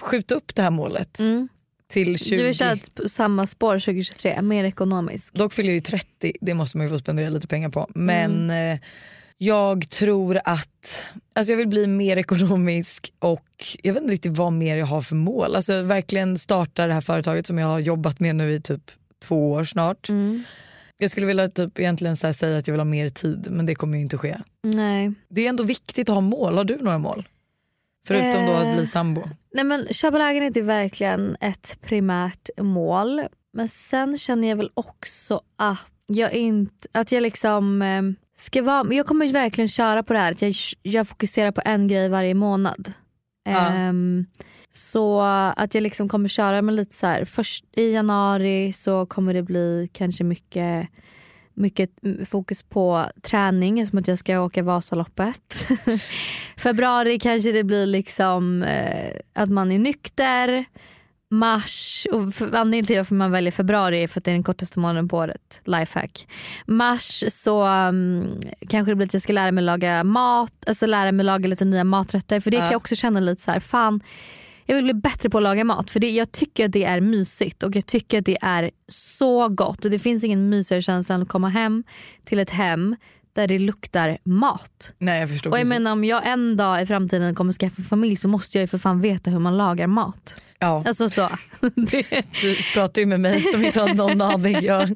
[0.00, 1.48] skjuta upp det här målet Mm.
[1.92, 2.36] till 20.
[2.36, 5.34] Du vill köra på samma spår 2023, mer ekonomisk.
[5.34, 7.86] Dock fyller jag ju 30, det måste man ju få spendera lite pengar på.
[7.94, 8.78] Men Mm.
[9.40, 14.36] Eh, jag tror att alltså jag vill bli mer ekonomisk och jag vet inte riktigt
[14.36, 15.56] vad mer jag har för mål.
[15.56, 18.90] Alltså verkligen starta det här företaget som jag har jobbat med nu i typ
[19.24, 20.08] två år snart.
[20.08, 20.42] Mm.
[20.98, 23.74] Jag skulle vilja typ egentligen så säga att jag vill ha mer tid men det
[23.74, 24.36] kommer ju inte ske.
[24.62, 25.12] Nej.
[25.28, 26.56] Det är ändå viktigt att ha mål.
[26.56, 27.28] Har du några mål?
[28.08, 28.74] Förutom då att Eh.
[28.76, 29.22] bli sambo.
[29.54, 33.22] Nej men köpa lägenhet är verkligen ett primärt mål.
[33.52, 38.02] Men sen känner jag väl också att jag inte, att jag liksom eh,
[38.36, 41.62] ska vara, men jag kommer verkligen köra på det här att jag, jag fokuserar på
[41.64, 42.92] en grej varje månad.
[43.44, 43.72] Ja.
[43.72, 44.26] Ehm,
[44.70, 45.20] så
[45.56, 49.42] att jag liksom kommer köra med lite så här, först i januari så kommer det
[49.42, 50.88] bli kanske mycket
[51.56, 51.90] mycket
[52.24, 55.68] fokus på träning som att jag ska åka Vasaloppet.
[56.56, 60.64] Februari kanske det blir liksom eh, att man är nykter.
[61.30, 64.78] Mars, och anledningen till varför man väljer februari är för att det är den kortaste
[64.80, 65.60] månaden på året.
[65.64, 66.26] Lifehack.
[66.66, 68.24] Mars så um,
[68.68, 71.64] kanske det blir att jag ska lära mig laga mat, alltså lära mig laga lite
[71.64, 72.40] nya maträtter.
[72.40, 72.72] För det kan Ja.
[72.72, 74.00] jag också känna lite så här, fan
[74.68, 77.00] jag vill bli bättre på att laga mat för det, jag tycker att det är
[77.00, 81.14] mysigt och jag tycker att det är så gott och det finns ingen mysigare känsla
[81.14, 81.84] än att komma hem
[82.24, 82.96] till ett hem
[83.36, 84.94] där det luktar mat.
[84.98, 85.50] Nej jag förstår.
[85.50, 85.68] Och jag precis.
[85.68, 88.78] menar om jag en dag i framtiden kommer skaffa familj så måste jag ju för
[88.78, 90.42] fan veta hur man lagar mat.
[90.58, 90.82] ja.
[90.86, 91.28] Alltså så.
[92.40, 94.60] Du pratar ju med mig som inte har någon aning.
[94.62, 94.88] Jag,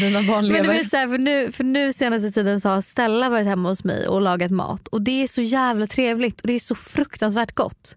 [0.00, 0.68] mina barn Men du lever.
[0.68, 3.84] vet, så här, för, nu, för nu senaste tiden så har Stella varit hemma hos
[3.84, 7.54] mig och lagat mat och det är så jävla trevligt och det är så fruktansvärt
[7.54, 7.96] gott.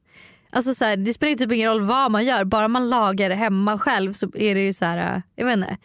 [0.51, 3.77] Alltså så här, det spelar typ ingen roll vad man gör, bara man lagar hemma
[3.79, 5.77] själv så är det ju så här, äh, jag vet inte.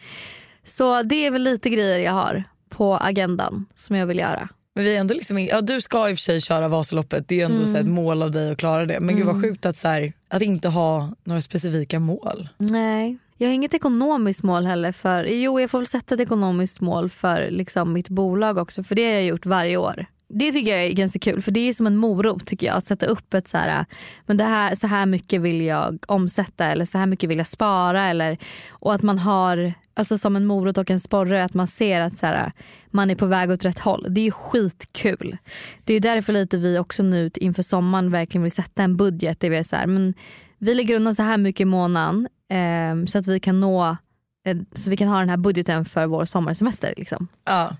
[0.63, 4.49] Så det är väl lite grejer jag har på agendan som jag vill göra.
[4.75, 7.41] Men vi är ändå liksom, ja, du ska i och för sig köra Vasaloppet, det
[7.41, 7.75] är ändå Mm.
[7.75, 8.99] ett mål av dig att klara det.
[8.99, 9.49] Men gud vad Mm.
[9.49, 12.49] sjukt att, så här, att inte ha några specifika mål.
[12.57, 14.91] Nej, jag har inget ekonomiskt mål heller.
[14.91, 18.95] för Jo, jag får väl sätta ett ekonomiskt mål för liksom, mitt bolag också för
[18.95, 20.05] det har jag gjort varje år.
[20.33, 22.83] Det tycker jag är ganska kul för det är som en morot tycker jag att
[22.83, 23.85] sätta upp ett så här,
[24.25, 27.47] men det här, så här mycket vill jag omsätta eller så här mycket vill jag
[27.47, 28.37] spara eller
[28.69, 32.17] och att man har alltså som en morot och en sporre att man ser att
[32.17, 32.51] så här,
[32.87, 34.05] man är på väg åt rätt håll.
[34.09, 35.37] Det är ju skitkul.
[35.83, 39.39] Det är därför lite vi också nu inför sommaren verkligen vill sätta en budget.
[39.39, 40.13] Det är så här, men
[40.57, 43.97] vi lägger undan så här mycket i månaden eh, så att vi kan nå
[44.45, 46.93] eh, så vi kan ha den här budgeten för vår sommarsemester.
[46.97, 47.27] Liksom.
[47.45, 47.75] Ja.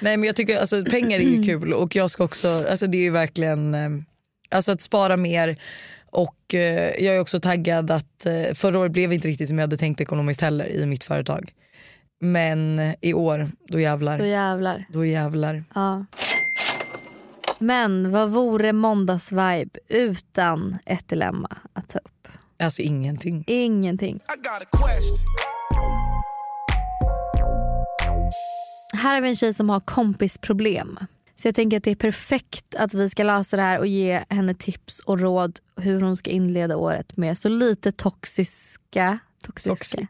[0.00, 2.98] Nej men jag tycker alltså, pengar är ju kul och jag ska också, alltså det
[2.98, 3.90] är ju verkligen, eh,
[4.50, 5.56] alltså att spara mer
[6.10, 9.62] och eh, jag är också taggad att eh, förra året blev inte riktigt som jag
[9.62, 11.52] hade tänkt ekonomiskt heller i mitt företag.
[12.20, 14.18] Men i år, då jävlar.
[14.18, 14.84] Då jävlar.
[14.92, 15.64] Då jävlar.
[15.74, 16.06] Ja.
[17.58, 22.28] Men vad vore måndagsvibe utan ett dilemma att ta upp?
[22.58, 23.44] Alltså ingenting.
[23.46, 24.20] Ingenting.
[28.92, 30.98] Här har vi en tjej som har kompisproblem.
[31.34, 34.24] Så jag tänker att det är perfekt att vi ska lösa det här och ge
[34.28, 40.08] henne tips och råd hur hon ska inleda året med så lite toxiska, toxiska Toxic.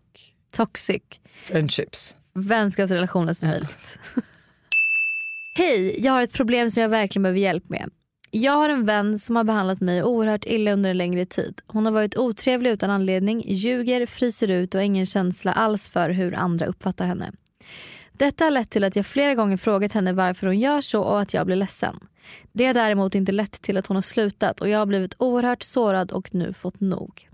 [0.56, 1.02] toxic
[1.44, 2.16] Friendships.
[2.34, 3.98] vänskapsrelationer som möjligt.
[5.58, 7.90] Hej, jag har ett problem som jag verkligen behöver hjälp med.
[8.30, 11.60] Jag har en vän som har behandlat mig oerhört illa under en längre tid.
[11.66, 16.10] Hon har varit otrevlig utan anledning, ljuger, fryser ut och har ingen känsla alls för
[16.10, 17.32] hur andra uppfattar henne.
[18.22, 21.20] Detta har lett till att jag flera gånger frågat henne varför hon gör så och
[21.20, 22.00] att jag blir ledsen.
[22.52, 25.62] Det har däremot inte lett till att hon har slutat och jag har blivit oerhört
[25.62, 27.28] sårad och nu fått nog.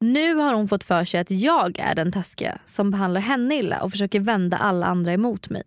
[0.00, 3.82] Nu har hon fått för sig att jag är den taskiga som behandlar henne illa
[3.82, 5.64] och försöker vända alla andra emot mig.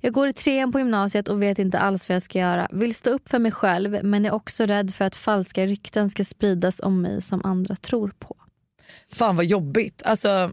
[0.00, 2.68] Jag går i trean på gymnasiet och vet inte alls vad jag ska göra.
[2.70, 6.24] Vill stå upp för mig själv men är också rädd för att falska rykten ska
[6.24, 8.36] spridas om mig som andra tror på.
[9.12, 10.02] Fan vad jobbigt.
[10.04, 10.52] Alltså,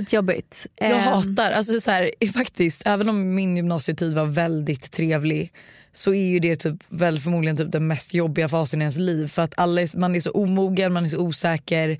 [0.00, 0.66] Skitjobbigt.
[0.76, 5.52] jag Ehm, hatar, alltså så här, faktiskt även om min gymnasietid var väldigt trevlig
[5.92, 9.26] så är ju det typ, väl förmodligen typ den mest jobbiga fasen i ens liv
[9.26, 11.98] för att alla är, man är så omogen, man är så osäker,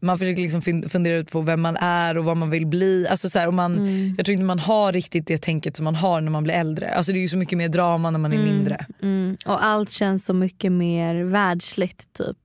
[0.00, 3.06] man försöker liksom fundera ut på vem man är och vad man vill bli.
[3.10, 4.14] Alltså så här, och man, Mm.
[4.16, 6.94] Jag tror inte man har riktigt det tänket som man har när man blir äldre.
[6.94, 8.86] Alltså det är ju så mycket mer drama när man är mindre.
[9.02, 12.36] Mm, och allt känns så mycket mer världsligt typ.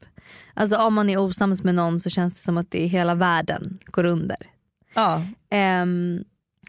[0.54, 3.16] Alltså om man är osams med någon så känns det som att det är hela
[3.16, 4.38] världen går under.
[4.94, 5.22] Ja.
[5.82, 6.24] Um,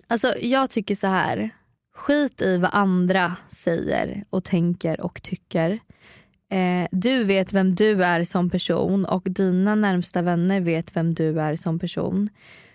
[0.07, 1.51] alltså jag tycker så här.
[1.97, 5.71] Skit i vad andra säger och tänker och tycker.
[6.51, 11.41] Eh, du vet vem du är som person och dina närmsta vänner vet vem du
[11.41, 12.29] är som person.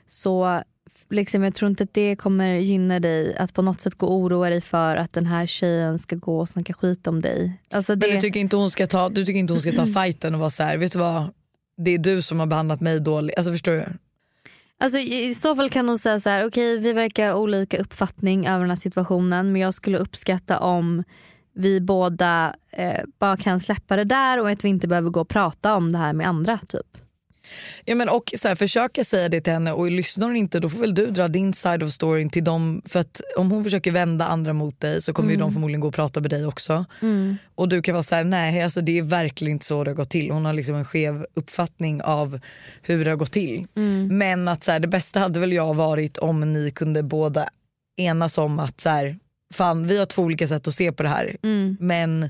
[0.07, 0.63] Så
[1.09, 4.13] liksom, jag tror inte att det kommer gynna dig att på något sätt gå och
[4.13, 7.61] oroa dig för att den här tjejen ska gå och snacka skit om dig.
[7.71, 8.07] Alltså det...
[8.07, 10.39] Men du tycker inte hon ska ta, du tycker inte hon ska ta fighten och
[10.39, 11.29] vara så här, vet du vad?
[11.79, 13.37] det är du som har behandlat mig dåligt.
[13.37, 13.85] Alltså förstår du?
[14.81, 18.47] Alltså, I så fall kan hon säga så här: okej vi verkar ha olika uppfattning
[18.47, 21.03] över den här situationen men jag skulle uppskatta om
[21.53, 25.29] vi båda eh, bara kan släppa det där och att vi inte behöver gå och
[25.29, 26.57] prata om det här med andra.
[26.67, 26.98] typ.
[27.85, 30.69] Ja, men och så här, försöka säga det till henne och lyssnar hon inte då
[30.69, 32.81] får väl du dra din side of storyn till dem.
[32.85, 35.47] För att om hon försöker vända andra mot dig så kommer ju Mm.
[35.47, 36.85] de förmodligen gå och prata med dig också.
[37.55, 39.95] Och du kan vara så här: nej alltså det är verkligen inte så det har
[39.95, 40.31] gått till.
[40.31, 42.39] Hon har liksom en skev uppfattning av
[42.81, 43.67] hur det har gått till.
[43.75, 44.17] Mm.
[44.17, 47.49] Men att så här, det bästa hade väl jag varit om ni kunde båda
[47.97, 49.19] enas om att så här,
[49.53, 51.37] fan vi har två olika sätt att se på det här.
[51.43, 51.77] Mm.
[51.79, 52.29] Men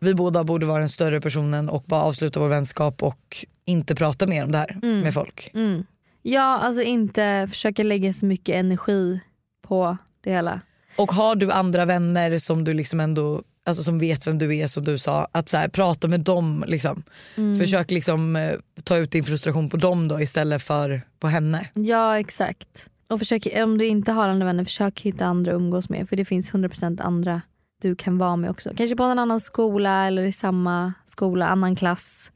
[0.00, 4.26] vi båda borde vara den större personen och bara avsluta vår vänskap och inte prata
[4.26, 5.00] mer om det här Mm.
[5.00, 5.50] med folk.
[5.54, 5.84] Mm.
[6.22, 9.20] Ja, alltså inte försöka lägga så mycket energi
[9.62, 10.60] på det hela.
[10.96, 14.66] Och har du andra vänner som du liksom ändå Alltså som vet vem du är
[14.66, 16.64] som du sa, att så här, prata med dem.
[16.66, 17.02] Liksom.
[17.36, 17.58] Mm.
[17.58, 18.52] Försök liksom, eh,
[18.84, 21.68] ta ut din frustration på dem då istället för på henne.
[21.74, 22.86] Ja exakt.
[23.08, 26.08] Och försök, om du inte har andra vänner, försök hitta andra att umgås med.
[26.08, 27.42] För det finns 100% andra
[27.80, 28.70] du kan vara med också.
[28.76, 32.32] Kanske på en annan skola eller i samma skola, annan klass.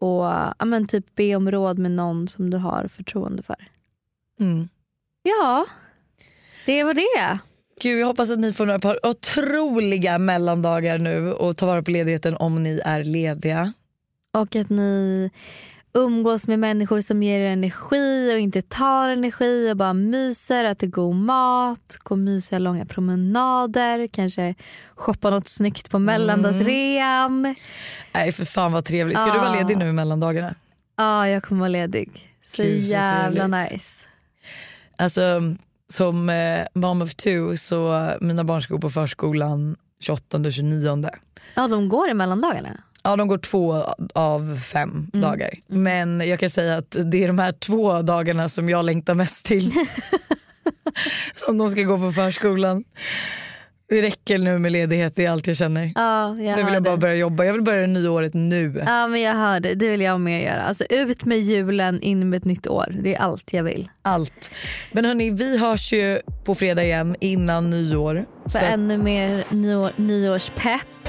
[0.00, 0.24] Och
[0.58, 3.68] ja, men typ be om råd med någon som du har förtroende för.
[4.40, 4.68] Mm.
[5.22, 5.66] Ja,
[6.66, 7.38] det var det.
[7.80, 11.90] Gud, jag hoppas att ni får några par otroliga mellandagar nu och ta vara på
[11.90, 13.72] ledigheten om ni är lediga.
[14.32, 15.30] Och att ni
[15.94, 20.86] umgås med människor som ger er energi och inte tar energi och bara myser, äter
[20.86, 24.54] god mat, går mysiga långa promenader, kanske
[24.94, 27.54] shoppa något snyggt på mellandagsrean.
[28.12, 29.18] Nej för fan vad trevligt.
[29.18, 30.54] Ska du vara ledig nu i mellandagarna?
[30.96, 32.10] Ja, jag kommer vara ledig.
[32.42, 33.72] Så Gud, så jävla trevligt.
[33.72, 34.06] nice.
[34.96, 35.40] Alltså
[35.88, 41.10] som eh, mom of two så mina barn ska gå på förskolan 28 och 29.
[41.54, 42.80] Ja, de går i mellandagarna.
[43.04, 43.84] Ja de går två
[44.14, 45.28] av fem Mm.
[45.30, 45.50] dagar.
[45.66, 49.44] Men jag kan säga att det är de här två dagarna som jag längtar mest
[49.44, 49.72] till.
[51.34, 52.84] som de ska gå på förskolan.
[53.88, 55.92] Det räcker nu med ledighet, det är allt jag känner.
[55.94, 56.96] Ja, jag nu vill jag bara det.
[57.00, 58.82] börja jobba, jag vill börja det nya året nu.
[58.86, 59.74] Ja, men jag hör det.
[59.74, 60.62] Det vill jag mer göra.
[60.62, 62.96] Alltså ut med julen, in med ett nytt år.
[63.02, 63.90] Det är allt jag vill.
[64.02, 64.50] Allt.
[64.92, 68.24] Men hörni, vi hörs ju på fredag igen innan nyår.
[68.52, 71.08] För ännu mer nyår, nyårspepp.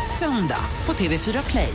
[0.21, 1.73] söndag på TV4 Play.